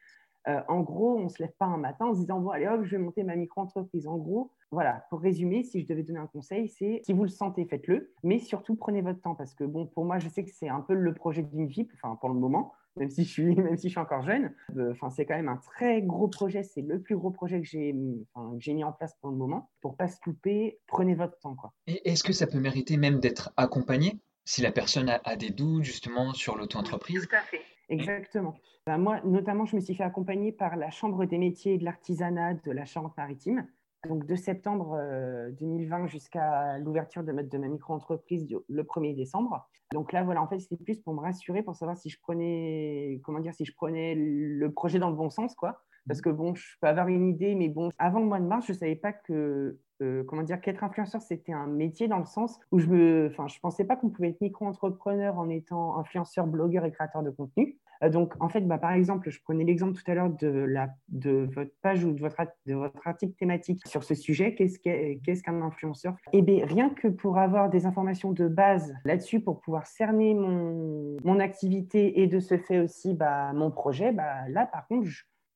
Euh, 0.47 0.61
en 0.69 0.83
gros, 0.83 1.19
on 1.19 1.25
ne 1.25 1.29
se 1.29 1.43
lève 1.43 1.53
pas 1.59 1.67
un 1.67 1.77
matin 1.77 2.07
en 2.07 2.15
se 2.15 2.21
disant, 2.21 2.39
bon, 2.39 2.51
allez 2.51 2.69
hop, 2.69 2.85
je 2.85 2.93
vais 2.93 3.03
monter 3.03 3.25
ma 3.25 3.35
micro-entreprise. 3.35 4.07
En 4.07 4.17
gros, 4.17 4.53
voilà, 4.71 5.05
pour 5.11 5.21
résumer, 5.21 5.65
si 5.65 5.81
je 5.81 5.89
devais 5.89 6.05
donner 6.05 6.21
un 6.21 6.29
conseil, 6.29 6.69
c'est 6.69 7.01
si 7.05 7.13
vous 7.13 7.25
le 7.25 7.29
sentez, 7.31 7.65
faites-le, 7.65 8.15
mais 8.23 8.39
surtout 8.39 8.77
prenez 8.77 9.03
votre 9.03 9.21
temps 9.21 9.35
parce 9.35 9.57
que, 9.57 9.65
bon, 9.65 9.87
pour 9.87 10.05
moi, 10.05 10.21
je 10.21 10.29
sais 10.29 10.45
que 10.45 10.51
c'est 10.53 10.69
un 10.69 10.81
peu 10.81 10.95
le 10.95 11.13
projet 11.13 11.43
d'une 11.43 11.67
vie, 11.67 11.89
enfin, 11.95 12.15
pour 12.15 12.29
le 12.29 12.37
moment, 12.37 12.73
même 12.97 13.11
si 13.11 13.25
je 13.25 13.31
suis, 13.31 13.45
même 13.57 13.77
si 13.77 13.89
je 13.89 13.93
suis 13.93 14.01
encore 14.01 14.23
jeune. 14.23 14.53
Euh, 14.77 14.93
enfin, 14.93 15.11
c'est 15.11 15.27
quand 15.27 15.37
même 15.37 15.49
un 15.49 15.57
très 15.57 16.03
gros 16.03 16.29
projet, 16.29 16.63
c'est 16.63 16.83
le 16.83 17.01
plus 17.01 17.17
gros 17.17 17.31
projet 17.31 17.61
que 17.61 17.67
j'ai 17.67 17.95
enfin, 18.35 18.57
mis 18.73 18.85
en 18.85 18.93
place 18.93 19.15
pour 19.21 19.31
le 19.31 19.37
moment. 19.37 19.71
Pour 19.81 19.97
pas 19.97 20.09
se 20.09 20.21
couper, 20.21 20.79
prenez 20.87 21.15
votre 21.15 21.39
temps. 21.39 21.55
Quoi. 21.55 21.73
Et 21.87 22.11
est-ce 22.11 22.23
que 22.23 22.33
ça 22.33 22.47
peut 22.47 22.61
mériter 22.61 22.97
même 22.97 23.21
d'être 23.21 23.53
accompagné 23.57 24.21
si 24.45 24.63
la 24.63 24.73
personne 24.73 25.09
a, 25.09 25.21
a 25.25 25.37
des 25.37 25.51
doutes 25.51 25.85
justement 25.85 26.33
sur 26.33 26.57
l'auto-entreprise? 26.57 27.27
Tout 27.29 27.37
à 27.37 27.41
fait. 27.41 27.63
Exactement. 27.91 28.55
Ben, 28.87 28.99
moi, 28.99 29.21
notamment, 29.25 29.67
je 29.67 29.77
me 29.77 29.81
suis 29.81 29.95
fait 29.95 30.05
accompagner 30.05 30.53
par 30.53 30.77
la 30.77 30.91
Chambre 30.91 31.27
des 31.27 31.39
métiers 31.39 31.75
et 31.75 31.79
de 31.79 31.85
l'artisanat 31.85 32.55
de 32.55 32.71
la 32.71 32.85
Charente-Maritime. 32.85 33.67
Donc, 34.09 34.27
de 34.27 34.35
septembre 34.35 34.99
2020 35.61 36.05
euh, 36.05 36.07
jusqu'à 36.07 36.79
l'ouverture 36.79 37.23
de, 37.23 37.33
de, 37.33 37.59
ma 37.59 37.69
micro-entreprise 37.69 38.47
le 38.69 38.83
1er 38.83 39.15
décembre. 39.15 39.69
Donc 39.93 40.13
là, 40.13 40.23
voilà, 40.23 40.41
en 40.43 40.49
fait, 40.49 40.59
c'était 40.59 40.83
plus 40.83 41.01
pour 41.01 41.15
me 41.15 41.21
rassurer, 41.21 41.63
pour 41.63 41.77
savoir 41.77 41.99
si 41.99 42.09
je 42.09 42.19
prenais, 42.21 43.21
comment 43.25 43.41
dire, 43.41 43.53
si 43.55 43.65
je 43.65 43.75
prenais 43.75 44.15
le 44.15 44.73
projet 44.73 44.99
dans 44.99 45.11
le 45.11 45.17
bon 45.17 45.31
sens, 45.31 45.55
quoi. 45.55 45.83
Parce 46.07 46.23
que 46.23 46.31
bon, 46.31 46.55
je 46.55 46.65
peux 46.81 46.89
avoir 46.89 47.09
une 47.09 47.29
idée, 47.29 47.55
mais 47.55 47.69
bon, 47.69 47.91
avant 47.99 48.21
le 48.21 48.27
mois 48.27 48.41
de 48.41 48.47
mars, 48.47 48.67
je 48.67 48.73
ne 48.73 48.79
savais 48.79 48.97
pas 48.97 49.13
que, 49.13 49.79
euh, 50.03 50.25
comment 50.25 50.43
dire, 50.43 50.61
qu'être 50.61 50.85
influenceur, 50.85 51.21
c'était 51.21 51.53
un 51.53 51.67
métier 51.67 52.09
dans 52.09 52.19
le 52.19 52.25
sens 52.25 52.59
où 52.73 52.79
je 52.79 52.87
me, 52.87 53.29
enfin, 53.31 53.47
je 53.49 53.59
pensais 53.61 53.85
pas 53.85 53.97
qu'on 53.97 54.11
pouvait 54.11 54.31
être 54.31 54.41
micro-entrepreneur 54.41 55.39
en 55.39 55.49
étant 55.49 55.99
influenceur, 55.99 56.47
blogueur 56.47 56.85
et 56.85 56.91
créateur 56.91 57.23
de 57.23 57.31
contenu. 57.31 57.79
Euh, 58.03 58.09
donc, 58.09 58.33
en 58.41 58.49
fait, 58.49 58.63
bah, 58.63 58.79
par 58.79 58.93
exemple, 58.93 59.31
je 59.31 59.41
prenais 59.43 59.65
l'exemple 59.65 59.93
tout 59.93 60.11
à 60.11 60.15
l'heure 60.15 60.31
de, 60.31 60.49
la, 60.49 60.89
de 61.09 61.49
votre 61.55 61.73
page 61.83 62.05
ou 62.05 62.13
de 62.13 62.21
votre, 62.21 62.41
de 62.67 62.75
votre 62.75 63.07
article 63.07 63.35
thématique 63.35 63.87
sur 63.87 64.05
ce 64.05 64.15
sujet. 64.15 64.55
Qu'est-ce 64.55 65.43
qu'un 65.43 65.63
influenceur? 65.63 66.17
Eh 66.33 66.43
bien, 66.43 66.65
rien 66.67 66.91
que 66.91 67.09
pour 67.09 67.39
avoir 67.39 67.69
des 67.71 67.87
informations 67.87 68.33
de 68.33 68.49
base 68.49 68.95
là-dessus, 69.05 69.41
pour 69.41 69.61
pouvoir 69.61 69.87
cerner 69.87 70.35
mon, 70.35 71.17
mon, 71.25 71.41
activité 71.41 72.21
et 72.21 72.27
de 72.27 72.39
ce 72.41 72.59
fait 72.59 72.81
aussi 72.81 73.15
bah, 73.15 73.53
mon 73.53 73.71
projet, 73.71 74.13
bah, 74.13 74.49
là, 74.49 74.67
par 74.67 74.87
contre, 74.87 75.09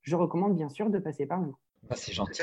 je, 0.02 0.16
recommande 0.16 0.54
bien 0.54 0.68
sûr 0.68 0.90
de 0.90 0.98
passer 0.98 1.26
par 1.26 1.40
vous. 1.40 1.56
Bah, 1.88 1.96
c'est 1.96 2.12
gentil. 2.12 2.42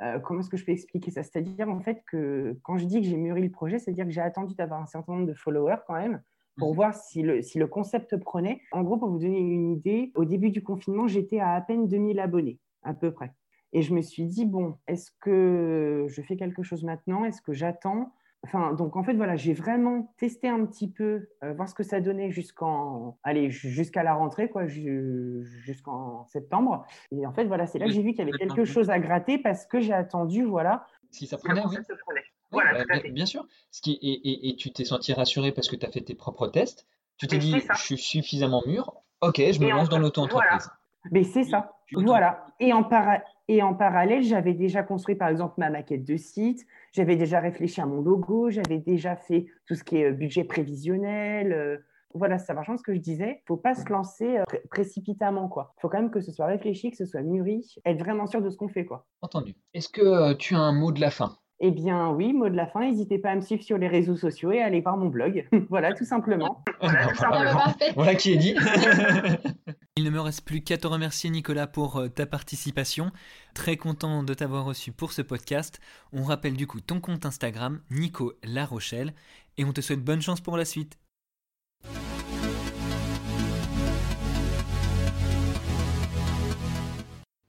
Euh, 0.00 0.18
comment 0.18 0.40
est-ce 0.40 0.48
que 0.48 0.56
je 0.56 0.64
peux 0.64 0.72
expliquer 0.72 1.10
ça? 1.10 1.22
C'est-à-dire 1.22 1.68
en 1.68 1.80
fait 1.80 2.02
que 2.10 2.56
quand 2.62 2.78
je 2.78 2.86
dis 2.86 3.00
que 3.00 3.06
j'ai 3.06 3.16
mûri 3.16 3.42
le 3.42 3.50
projet, 3.50 3.78
c'est-à-dire 3.78 4.04
que 4.04 4.10
j'ai 4.10 4.20
attendu 4.20 4.54
d'avoir 4.54 4.80
un 4.80 4.86
certain 4.86 5.12
nombre 5.12 5.26
de 5.26 5.34
followers 5.34 5.76
quand 5.86 5.94
même 5.94 6.22
pour 6.56 6.70
mhm. 6.70 6.74
voir 6.74 6.94
si 6.94 7.22
le, 7.22 7.42
si 7.42 7.58
le 7.58 7.66
concept 7.66 8.16
prenait. 8.16 8.60
En 8.72 8.82
gros, 8.82 8.96
pour 8.96 9.10
vous 9.10 9.18
donner 9.18 9.38
une 9.38 9.70
idée, 9.70 10.12
au 10.14 10.24
début 10.24 10.50
du 10.50 10.62
confinement, 10.62 11.06
j'étais 11.06 11.38
à 11.38 11.52
à 11.52 11.60
peine 11.60 11.88
2000 11.88 12.18
abonnés, 12.20 12.58
à 12.82 12.94
peu 12.94 13.12
près. 13.12 13.32
Et 13.72 13.82
je 13.82 13.94
me 13.94 14.02
suis 14.02 14.26
dit, 14.26 14.44
bon, 14.44 14.76
est-ce 14.86 15.10
que 15.20 16.06
je 16.08 16.22
fais 16.22 16.36
quelque 16.36 16.62
chose 16.62 16.84
maintenant? 16.84 17.24
Est-ce 17.24 17.40
que 17.40 17.52
j'attends? 17.52 18.12
Enfin, 18.44 18.72
donc 18.72 18.96
en 18.96 19.04
fait, 19.04 19.14
voilà, 19.14 19.36
j'ai 19.36 19.52
vraiment 19.52 20.12
testé 20.18 20.48
un 20.48 20.66
petit 20.66 20.90
peu, 20.90 21.28
euh, 21.44 21.52
voir 21.54 21.68
ce 21.68 21.74
que 21.74 21.84
ça 21.84 22.00
donnait 22.00 22.32
jusqu'en, 22.32 23.16
allez, 23.22 23.50
jusqu'à 23.50 24.02
la 24.02 24.14
rentrée, 24.14 24.50
quoi, 24.50 24.66
jusqu'en 24.66 26.26
septembre. 26.26 26.84
Et 27.12 27.24
en 27.24 27.32
fait, 27.32 27.44
voilà, 27.44 27.66
c'est 27.66 27.78
là 27.78 27.86
que 27.86 27.92
j'ai 27.92 28.02
vu 28.02 28.10
qu'il 28.10 28.18
y 28.18 28.22
avait 28.22 28.38
quelque 28.38 28.64
chose 28.64 28.90
à 28.90 28.98
gratter 28.98 29.38
parce 29.38 29.64
que 29.64 29.78
j'ai 29.78 29.92
attendu, 29.92 30.42
voilà. 30.44 30.86
Si 31.10 31.26
ça 31.26 31.38
prenait, 31.38 31.62
oui. 31.66 31.76
Voilà, 32.50 32.84
bah, 32.84 32.96
bien, 33.10 33.26
sûr. 33.26 33.46
Ce 33.70 33.80
qui, 33.80 33.92
et, 34.02 34.48
et, 34.50 34.56
tu 34.56 34.72
t'es 34.72 34.84
senti 34.84 35.12
rassuré 35.12 35.52
parce 35.52 35.68
que 35.68 35.76
tu 35.76 35.86
as 35.86 35.90
fait 35.90 36.02
tes 36.02 36.14
propres 36.14 36.48
tests. 36.48 36.86
Tu 37.16 37.26
t'es 37.26 37.38
dit, 37.38 37.62
je 37.76 37.80
suis 37.80 37.96
suffisamment 37.96 38.62
mûr. 38.66 38.92
Ok, 39.20 39.36
je 39.38 39.60
me 39.60 39.70
lance 39.70 39.88
dans 39.88 39.98
l'auto-entreprise. 39.98 40.68
Mais 41.10 41.24
c'est 41.24 41.44
ça. 41.44 41.76
Voilà. 41.92 42.46
Et 42.60 42.72
en, 42.72 42.82
et 43.48 43.62
en 43.62 43.74
parallèle, 43.74 44.22
j'avais 44.22 44.54
déjà 44.54 44.82
construit, 44.82 45.14
par 45.14 45.28
exemple, 45.28 45.54
ma 45.58 45.70
maquette 45.70 46.04
de 46.04 46.16
site. 46.16 46.64
J'avais 46.92 47.16
déjà 47.16 47.40
réfléchi 47.40 47.80
à 47.80 47.86
mon 47.86 48.00
logo. 48.00 48.50
J'avais 48.50 48.78
déjà 48.78 49.16
fait 49.16 49.46
tout 49.66 49.74
ce 49.74 49.82
qui 49.82 49.96
est 49.96 50.10
euh, 50.10 50.12
budget 50.12 50.44
prévisionnel. 50.44 51.52
Euh, 51.52 51.78
voilà, 52.14 52.38
ça 52.38 52.54
marche 52.54 52.70
ce 52.76 52.82
que 52.82 52.94
je 52.94 53.00
disais. 53.00 53.40
Il 53.42 53.46
faut 53.46 53.56
pas 53.56 53.74
se 53.74 53.90
lancer 53.90 54.38
euh, 54.38 54.44
précipitamment. 54.70 55.50
Il 55.56 55.80
faut 55.80 55.88
quand 55.88 55.98
même 55.98 56.10
que 56.10 56.20
ce 56.20 56.30
soit 56.30 56.46
réfléchi, 56.46 56.90
que 56.90 56.96
ce 56.96 57.06
soit 57.06 57.22
mûri, 57.22 57.66
être 57.84 57.98
vraiment 57.98 58.26
sûr 58.26 58.42
de 58.42 58.50
ce 58.50 58.56
qu'on 58.56 58.68
fait. 58.68 58.84
quoi. 58.84 59.06
Entendu. 59.22 59.56
Est-ce 59.74 59.88
que 59.88 60.34
tu 60.34 60.54
as 60.54 60.60
un 60.60 60.72
mot 60.72 60.92
de 60.92 61.00
la 61.00 61.10
fin? 61.10 61.36
Eh 61.64 61.70
bien, 61.70 62.10
oui, 62.10 62.32
mot 62.32 62.48
de 62.48 62.56
la 62.56 62.66
fin, 62.66 62.80
n'hésitez 62.80 63.18
pas 63.18 63.30
à 63.30 63.36
me 63.36 63.40
suivre 63.40 63.62
sur 63.62 63.78
les 63.78 63.86
réseaux 63.86 64.16
sociaux 64.16 64.50
et 64.50 64.60
à 64.60 64.66
aller 64.66 64.80
voir 64.80 64.96
mon 64.96 65.06
blog. 65.06 65.48
voilà, 65.70 65.94
tout 65.94 66.04
simplement. 66.04 66.64
Voilà, 67.94 68.14
qui 68.16 68.32
est 68.32 68.36
dit. 68.36 68.56
Il 70.02 70.06
ne 70.06 70.10
me 70.10 70.20
reste 70.20 70.44
plus 70.44 70.62
qu'à 70.62 70.78
te 70.78 70.88
remercier 70.88 71.30
Nicolas 71.30 71.68
pour 71.68 71.98
euh, 71.98 72.08
ta 72.08 72.26
participation. 72.26 73.12
Très 73.54 73.76
content 73.76 74.24
de 74.24 74.34
t'avoir 74.34 74.64
reçu 74.64 74.90
pour 74.90 75.12
ce 75.12 75.22
podcast. 75.22 75.78
On 76.12 76.24
rappelle 76.24 76.54
du 76.54 76.66
coup 76.66 76.80
ton 76.80 76.98
compte 76.98 77.24
Instagram, 77.24 77.80
Nico 77.88 78.32
La 78.42 78.68
et 79.58 79.64
on 79.64 79.72
te 79.72 79.80
souhaite 79.80 80.02
bonne 80.02 80.20
chance 80.20 80.40
pour 80.40 80.56
la 80.56 80.64
suite. 80.64 80.98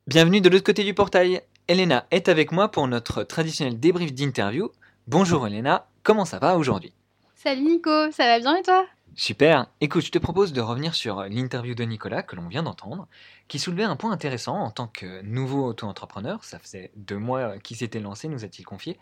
Bienvenue 0.05 0.39
de 0.39 0.49
l'autre 0.49 0.63
côté 0.63 0.83
du 0.83 0.93
portail. 0.93 1.41
Elena 1.67 2.05
est 2.11 2.29
avec 2.29 2.51
moi 2.51 2.69
pour 2.69 2.87
notre 2.87 3.23
traditionnel 3.23 3.79
débrief 3.79 4.13
d'interview. 4.13 4.69
Bonjour 5.07 5.47
Elena, 5.47 5.87
comment 6.03 6.25
ça 6.25 6.37
va 6.37 6.55
aujourd'hui? 6.59 6.93
Salut 7.33 7.63
Nico, 7.63 8.11
ça 8.11 8.25
va 8.27 8.39
bien 8.39 8.57
et 8.57 8.61
toi? 8.61 8.85
Super. 9.15 9.67
Écoute, 9.79 10.03
je 10.03 10.11
te 10.11 10.17
propose 10.17 10.53
de 10.53 10.61
revenir 10.61 10.95
sur 10.95 11.23
l'interview 11.25 11.75
de 11.75 11.83
Nicolas 11.83 12.23
que 12.23 12.35
l'on 12.35 12.47
vient 12.47 12.63
d'entendre, 12.63 13.07
qui 13.47 13.59
soulevait 13.59 13.83
un 13.83 13.95
point 13.95 14.11
intéressant 14.11 14.55
en 14.55 14.71
tant 14.71 14.87
que 14.87 15.21
nouveau 15.21 15.67
auto-entrepreneur, 15.67 16.43
ça 16.43 16.57
faisait 16.57 16.91
deux 16.95 17.19
mois 17.19 17.59
qu'il 17.59 17.77
s'était 17.77 17.99
lancé, 17.99 18.27
nous 18.27 18.43
a-t-il 18.43 18.65
confié, 18.65 18.97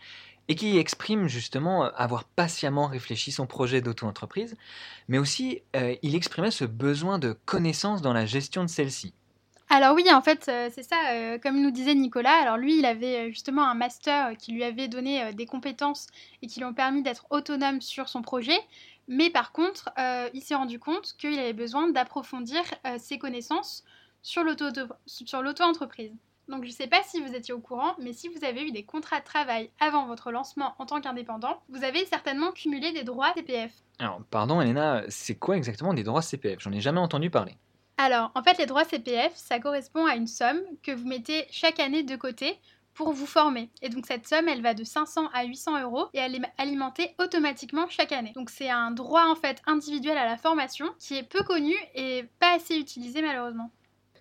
et 0.50 0.56
qui 0.56 0.78
exprime 0.78 1.30
justement 1.30 1.84
avoir 1.84 2.26
patiemment 2.26 2.88
réfléchi 2.88 3.32
son 3.32 3.48
projet 3.48 3.80
d'auto-entreprise, 3.80 4.58
mais 5.08 5.18
aussi 5.18 5.62
euh, 5.78 5.96
il 6.02 6.14
exprimait 6.14 6.52
ce 6.52 6.66
besoin 6.66 7.18
de 7.18 7.38
connaissance 7.46 8.02
dans 8.02 8.14
la 8.14 8.26
gestion 8.26 8.64
de 8.64 8.70
celle-ci. 8.70 9.14
Alors 9.74 9.96
oui, 9.96 10.04
en 10.12 10.22
fait, 10.22 10.50
euh, 10.50 10.70
c'est 10.76 10.84
ça, 10.84 10.98
euh, 11.14 11.38
comme 11.38 11.62
nous 11.62 11.72
disait 11.72 11.96
Nicolas, 11.96 12.42
alors 12.42 12.58
lui, 12.58 12.78
il 12.80 12.86
avait 12.86 13.16
euh, 13.16 13.30
justement 13.30 13.66
un 13.66 13.74
master 13.74 14.36
qui 14.38 14.52
lui 14.52 14.66
avait 14.66 14.90
donné 14.90 15.34
des 15.34 15.46
compétences 15.46 16.08
et 16.42 16.48
qui 16.48 16.60
lui 16.60 16.66
ont 16.66 16.74
permis 16.74 17.04
d'être 17.04 17.26
autonome 17.30 17.80
sur 17.80 18.10
son 18.10 18.22
projet, 18.22 18.60
mais 19.08 19.30
par 19.30 19.52
contre, 19.52 19.90
il 20.34 20.42
s'est 20.42 20.56
rendu 20.56 20.80
compte 20.80 21.14
qu'il 21.18 21.38
avait 21.40 21.54
besoin 21.54 21.90
d'approfondir 21.90 22.62
ses 22.98 23.18
connaissances 23.18 23.84
sur 24.22 24.44
l'auto-entreprise. 24.44 26.14
Donc 26.48 26.64
je 26.64 26.70
ne 26.70 26.74
sais 26.74 26.88
pas 26.88 27.02
si 27.04 27.22
vous 27.22 27.34
étiez 27.34 27.54
au 27.54 27.60
courant, 27.60 27.96
mais 28.00 28.14
si 28.14 28.28
vous 28.28 28.44
avez 28.44 28.64
eu 28.68 28.72
des 28.72 28.84
contrats 28.84 29.20
de 29.20 29.26
travail 29.26 29.70
avant 29.80 30.06
votre 30.06 30.32
lancement 30.32 30.76
en 30.80 30.86
tant 30.86 31.00
qu'indépendant, 31.00 31.62
vous 31.70 31.84
avez 31.84 32.06
certainement 32.06 32.52
cumulé 32.52 32.92
des 32.92 33.04
droits 33.04 33.34
CPF. 33.36 33.72
Alors, 34.00 34.22
pardon 34.30 34.60
Elena, 34.60 35.04
c'est 35.08 35.36
quoi 35.36 35.56
exactement 35.56 35.94
des 35.94 36.04
droits 36.04 36.22
CPF 36.22 36.60
J'en 36.60 36.72
ai 36.72 36.82
jamais 36.82 37.00
entendu 37.00 37.30
parler. 37.30 37.56
Alors, 37.98 38.32
en 38.36 38.42
fait, 38.42 38.58
les 38.58 38.66
droits 38.66 38.84
CPF, 38.84 39.32
ça 39.36 39.60
correspond 39.60 40.06
à 40.08 40.16
une 40.16 40.28
somme 40.28 40.60
que 40.82 40.92
vous 40.92 41.08
mettez 41.08 41.46
chaque 41.52 41.80
année 41.80 42.04
de 42.04 42.16
côté 42.16 42.60
pour 43.04 43.14
vous 43.14 43.26
former. 43.26 43.70
Et 43.82 43.90
donc 43.90 44.06
cette 44.06 44.28
somme, 44.28 44.48
elle 44.48 44.62
va 44.62 44.74
de 44.74 44.84
500 44.84 45.30
à 45.34 45.44
800 45.44 45.82
euros 45.82 46.08
et 46.14 46.20
elle 46.20 46.36
est 46.36 46.42
alimentée 46.58 47.16
automatiquement 47.20 47.88
chaque 47.90 48.12
année. 48.12 48.32
Donc 48.36 48.50
c'est 48.50 48.70
un 48.70 48.92
droit 48.92 49.26
en 49.26 49.36
fait 49.36 49.62
individuel 49.66 50.18
à 50.18 50.26
la 50.26 50.38
formation 50.38 50.86
qui 51.00 51.18
est 51.18 51.24
peu 51.24 51.44
connu 51.44 51.74
et 51.96 52.26
pas 52.40 52.56
assez 52.56 52.76
utilisé 52.76 53.22
malheureusement. 53.22 53.72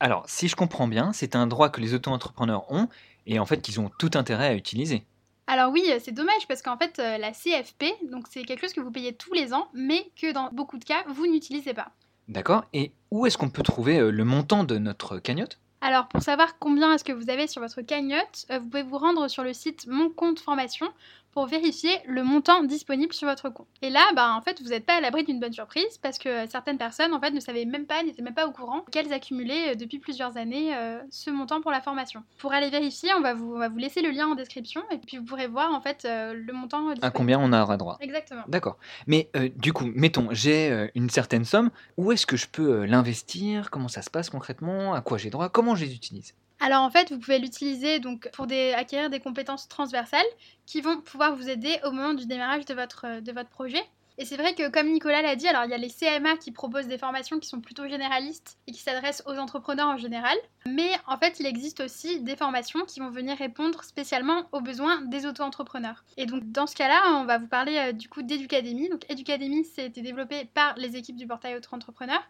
Alors, 0.01 0.25
si 0.27 0.49
je 0.49 0.57
comprends 0.57 0.89
bien, 0.89 1.13
c'est 1.13 1.37
un 1.37 1.47
droit 1.47 1.69
que 1.69 1.81
les 1.81 1.93
auto-entrepreneurs 1.93 2.71
ont 2.73 2.89
et 3.27 3.39
en 3.39 3.45
fait 3.45 3.61
qu'ils 3.61 3.81
ont 3.81 3.91
tout 3.99 4.13
intérêt 4.15 4.47
à 4.47 4.55
utiliser. 4.55 5.05
Alors 5.47 5.73
oui, 5.73 5.85
c'est 6.03 6.13
dommage 6.13 6.47
parce 6.49 6.63
qu'en 6.63 6.79
fait 6.79 6.99
euh, 6.99 7.19
la 7.19 7.33
CFP, 7.33 7.85
donc 8.11 8.27
c'est 8.31 8.45
quelque 8.45 8.61
chose 8.61 8.73
que 8.73 8.81
vous 8.81 8.93
payez 8.93 9.13
tous 9.13 9.35
les 9.35 9.53
ans, 9.53 9.69
mais 9.75 10.11
que 10.21 10.33
dans 10.33 10.49
beaucoup 10.53 10.79
de 10.79 10.85
cas 10.85 11.05
vous 11.09 11.27
n'utilisez 11.27 11.75
pas. 11.75 11.91
D'accord. 12.29 12.65
Et 12.73 12.93
où 13.11 13.27
est-ce 13.27 13.37
qu'on 13.37 13.51
peut 13.51 13.65
trouver 13.65 13.99
euh, 13.99 14.11
le 14.11 14.25
montant 14.25 14.65
de 14.65 14.79
notre 14.79 15.19
cagnotte? 15.19 15.59
Alors, 15.83 16.09
pour 16.09 16.23
savoir 16.23 16.59
combien 16.59 16.93
est-ce 16.93 17.05
que 17.05 17.13
vous 17.13 17.31
avez 17.31 17.47
sur 17.47 17.63
votre 17.63 17.81
cagnotte, 17.81 18.45
euh, 18.51 18.59
vous 18.59 18.67
pouvez 18.67 18.83
vous 18.83 18.99
rendre 18.99 19.29
sur 19.29 19.43
le 19.43 19.55
site 19.55 19.87
Mon 19.87 20.11
compte 20.11 20.39
formation 20.39 20.87
pour 21.33 21.47
vérifier 21.47 21.93
le 22.07 22.25
montant 22.25 22.63
disponible 22.65 23.13
sur 23.13 23.29
votre 23.29 23.51
compte. 23.51 23.69
Et 23.83 23.91
là, 23.91 24.01
bah, 24.15 24.35
en 24.35 24.43
fait, 24.43 24.61
vous 24.61 24.69
n'êtes 24.69 24.85
pas 24.85 24.97
à 24.97 25.01
l'abri 25.01 25.25
d'une 25.25 25.41
bonne 25.41 25.53
surprise 25.53 25.99
parce 26.03 26.19
que 26.19 26.49
certaines 26.49 26.79
personnes, 26.79 27.15
en 27.15 27.21
fait, 27.21 27.31
ne 27.31 27.41
savaient 27.41 27.65
même 27.65 27.87
pas, 27.87 28.03
n'étaient 28.03 28.23
même 28.23 28.35
pas 28.35 28.47
au 28.47 28.53
courant 28.53 28.85
qu'elles 28.91 29.13
accumulaient 29.13 29.73
euh, 29.73 29.75
depuis 29.75 29.99
plusieurs 29.99 30.37
années 30.37 30.75
euh, 30.77 31.01
ce 31.11 31.31
montant 31.31 31.61
pour 31.61 31.71
la 31.71 31.81
formation. 31.81 32.23
Pour 32.39 32.53
aller 32.53 32.71
vérifier, 32.71 33.11
on 33.17 33.21
va, 33.21 33.35
vous, 33.35 33.57
vous 33.57 33.79
laisser 33.79 34.03
le 34.03 34.11
lien 34.11 34.27
en 34.27 34.35
description 34.35 34.83
et 34.91 34.99
puis 34.99 35.19
vous 35.19 35.25
pourrez 35.25 35.47
voir, 35.47 35.73
en 35.73 35.81
fait, 35.81 36.05
euh, 36.05 36.35
le 36.35 36.53
montant 36.53 36.81
disponible. 36.81 37.07
À 37.07 37.11
combien 37.11 37.39
on 37.39 37.53
aura 37.53 37.77
droit 37.77 37.97
Exactement. 38.01 38.43
D'accord. 38.49 38.79
Mais 39.07 39.31
du 39.57 39.73
coup, 39.73 39.85
mettons, 39.95 40.29
j'ai 40.33 40.91
une 40.95 41.11
certaine 41.11 41.45
somme. 41.45 41.71
Où 41.97 42.13
est-ce 42.13 42.27
que 42.27 42.37
je 42.37 42.47
peux 42.47 42.85
l'investir? 42.85 43.71
Comment 43.71 43.89
ça 43.89 44.03
se 44.03 44.11
passe 44.11 44.31
concrètement? 44.31 44.95
À 44.95 45.01
quoi 45.01 45.19
j'ai 45.19 45.31
droit? 45.31 45.49
Comment 45.49 45.75
je 45.75 45.85
les 45.85 45.95
utilise? 45.95 46.35
Alors 46.61 46.83
en 46.83 46.91
fait, 46.91 47.11
vous 47.11 47.19
pouvez 47.19 47.39
l'utiliser 47.39 48.01
donc 48.01 48.31
pour 48.33 48.47
acquérir 48.77 49.11
des 49.11 49.21
compétences 49.21 49.67
transversales 49.69 50.27
qui 50.67 50.81
vont 50.83 51.01
pouvoir 51.01 51.35
vous 51.35 51.49
aider 51.49 51.81
au 51.85 51.91
moment 51.91 52.15
du 52.15 52.27
démarrage 52.27 52.67
de 52.67 52.75
votre, 52.75 53.21
de 53.21 53.33
votre 53.33 53.49
projet. 53.49 53.83
Et 54.21 54.27
c'est 54.27 54.37
vrai 54.37 54.55
que, 54.55 54.69
comme 54.69 54.89
Nicolas 54.89 55.23
l'a 55.23 55.35
dit, 55.35 55.49
alors 55.49 55.65
il 55.65 55.71
y 55.71 55.75
a 55.75 55.79
les 55.79 55.89
CMA 55.89 56.37
qui 56.37 56.53
proposent 56.53 56.87
des 56.87 56.99
formations 56.99 57.39
qui 57.39 57.49
sont 57.49 57.63
plutôt 57.63 57.89
généralistes 57.89 58.59
et 58.67 58.73
qui 58.73 58.79
s'adressent 58.79 59.23
aux 59.25 59.39
entrepreneurs 59.39 59.89
en 59.89 59.97
général. 59.97 60.37
Mais 60.67 60.91
en 61.07 61.17
fait, 61.17 61.41
il 61.41 61.47
existe 61.47 61.81
aussi 61.81 62.21
des 62.21 62.37
formations 62.37 62.85
qui 62.85 63.01
vont 63.01 63.09
venir 63.09 63.39
répondre 63.39 63.83
spécialement 63.83 64.47
aux 64.53 64.61
besoins 64.61 65.01
des 65.07 65.25
auto-entrepreneurs. 65.25 66.05
Et 66.19 66.27
donc, 66.27 66.43
dans 66.53 66.67
ce 66.67 66.77
cas-là, 66.77 67.01
on 67.19 67.25
va 67.25 67.39
vous 67.39 67.47
parler 67.47 67.79
euh, 67.79 67.93
du 67.93 68.11
coup 68.11 68.21
d'Educademy. 68.21 68.91
Donc, 68.91 69.11
Educademy, 69.11 69.65
c'est 69.65 69.87
été 69.87 70.03
développé 70.03 70.45
par 70.53 70.77
les 70.77 70.97
équipes 70.97 71.17
du 71.17 71.27
portail 71.27 71.57
auto-entrepreneur 71.57 72.21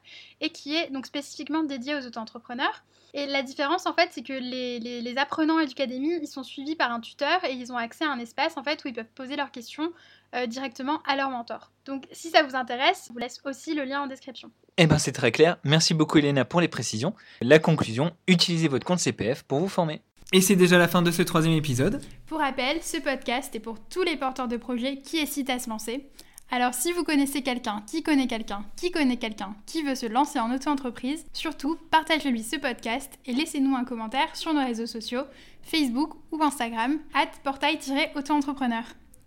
et 0.40 0.50
qui 0.50 0.76
est 0.76 0.90
donc 0.90 1.06
spécifiquement 1.06 1.64
dédié 1.64 1.96
aux 1.96 2.06
auto-entrepreneurs. 2.06 2.84
Et 3.14 3.26
la 3.26 3.42
différence, 3.42 3.86
en 3.86 3.94
fait, 3.94 4.10
c'est 4.12 4.22
que 4.22 4.32
les, 4.32 4.78
les, 4.78 5.00
les 5.00 5.18
apprenants 5.18 5.58
Educademy, 5.58 6.20
ils 6.22 6.28
sont 6.28 6.44
suivis 6.44 6.76
par 6.76 6.92
un 6.92 7.00
tuteur 7.00 7.44
et 7.44 7.54
ils 7.54 7.72
ont 7.72 7.76
accès 7.76 8.04
à 8.04 8.10
un 8.12 8.20
espace, 8.20 8.56
en 8.56 8.62
fait, 8.62 8.84
où 8.84 8.88
ils 8.88 8.94
peuvent 8.94 9.10
poser 9.16 9.34
leurs 9.34 9.50
questions 9.50 9.92
euh, 10.34 10.46
directement 10.46 11.00
à 11.06 11.16
leur 11.16 11.30
mentor. 11.30 11.72
Donc 11.84 12.06
si 12.12 12.30
ça 12.30 12.42
vous 12.42 12.54
intéresse, 12.54 13.06
je 13.08 13.12
vous 13.12 13.18
laisse 13.18 13.40
aussi 13.44 13.74
le 13.74 13.84
lien 13.84 14.02
en 14.02 14.06
description. 14.06 14.50
Eh 14.76 14.86
ben 14.86 14.98
c'est 14.98 15.12
très 15.12 15.32
clair. 15.32 15.58
Merci 15.64 15.94
beaucoup 15.94 16.18
Elena 16.18 16.44
pour 16.44 16.60
les 16.60 16.68
précisions. 16.68 17.14
La 17.40 17.58
conclusion, 17.58 18.12
utilisez 18.28 18.68
votre 18.68 18.86
compte 18.86 19.00
CPF 19.00 19.42
pour 19.42 19.58
vous 19.58 19.68
former. 19.68 20.02
Et 20.32 20.40
c'est 20.40 20.56
déjà 20.56 20.78
la 20.78 20.86
fin 20.86 21.02
de 21.02 21.10
ce 21.10 21.22
troisième 21.22 21.54
épisode. 21.54 22.00
Pour 22.26 22.38
rappel, 22.38 22.80
ce 22.82 22.98
podcast 22.98 23.52
est 23.56 23.60
pour 23.60 23.80
tous 23.80 24.04
les 24.04 24.16
porteurs 24.16 24.46
de 24.46 24.56
projets 24.56 25.00
qui 25.00 25.18
hésitent 25.18 25.50
à 25.50 25.58
se 25.58 25.68
lancer. 25.68 26.08
Alors 26.52 26.74
si 26.74 26.92
vous 26.92 27.04
connaissez 27.04 27.42
quelqu'un 27.42 27.82
qui 27.86 28.02
connaît 28.02 28.26
quelqu'un 28.26 28.64
qui 28.76 28.90
connaît 28.90 29.16
quelqu'un 29.16 29.54
qui 29.66 29.82
veut 29.82 29.94
se 29.94 30.06
lancer 30.06 30.38
en 30.40 30.52
auto-entreprise, 30.52 31.24
surtout 31.32 31.76
partagez-lui 31.90 32.42
ce 32.42 32.56
podcast 32.56 33.12
et 33.26 33.32
laissez-nous 33.32 33.76
un 33.76 33.84
commentaire 33.84 34.34
sur 34.34 34.52
nos 34.52 34.64
réseaux 34.64 34.86
sociaux, 34.86 35.22
Facebook 35.62 36.12
ou 36.32 36.42
Instagram, 36.42 36.98
at 37.14 37.30
portail-auto-entrepreneur. 37.44 38.82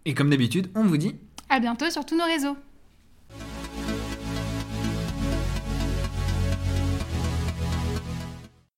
Et 0.05 0.13
comme 0.13 0.29
d'habitude, 0.29 0.69
on 0.75 0.83
vous 0.83 0.97
dit 0.97 1.15
à 1.49 1.59
bientôt 1.59 1.89
sur 1.89 2.05
tous 2.05 2.17
nos 2.17 2.25
réseaux. 2.25 2.57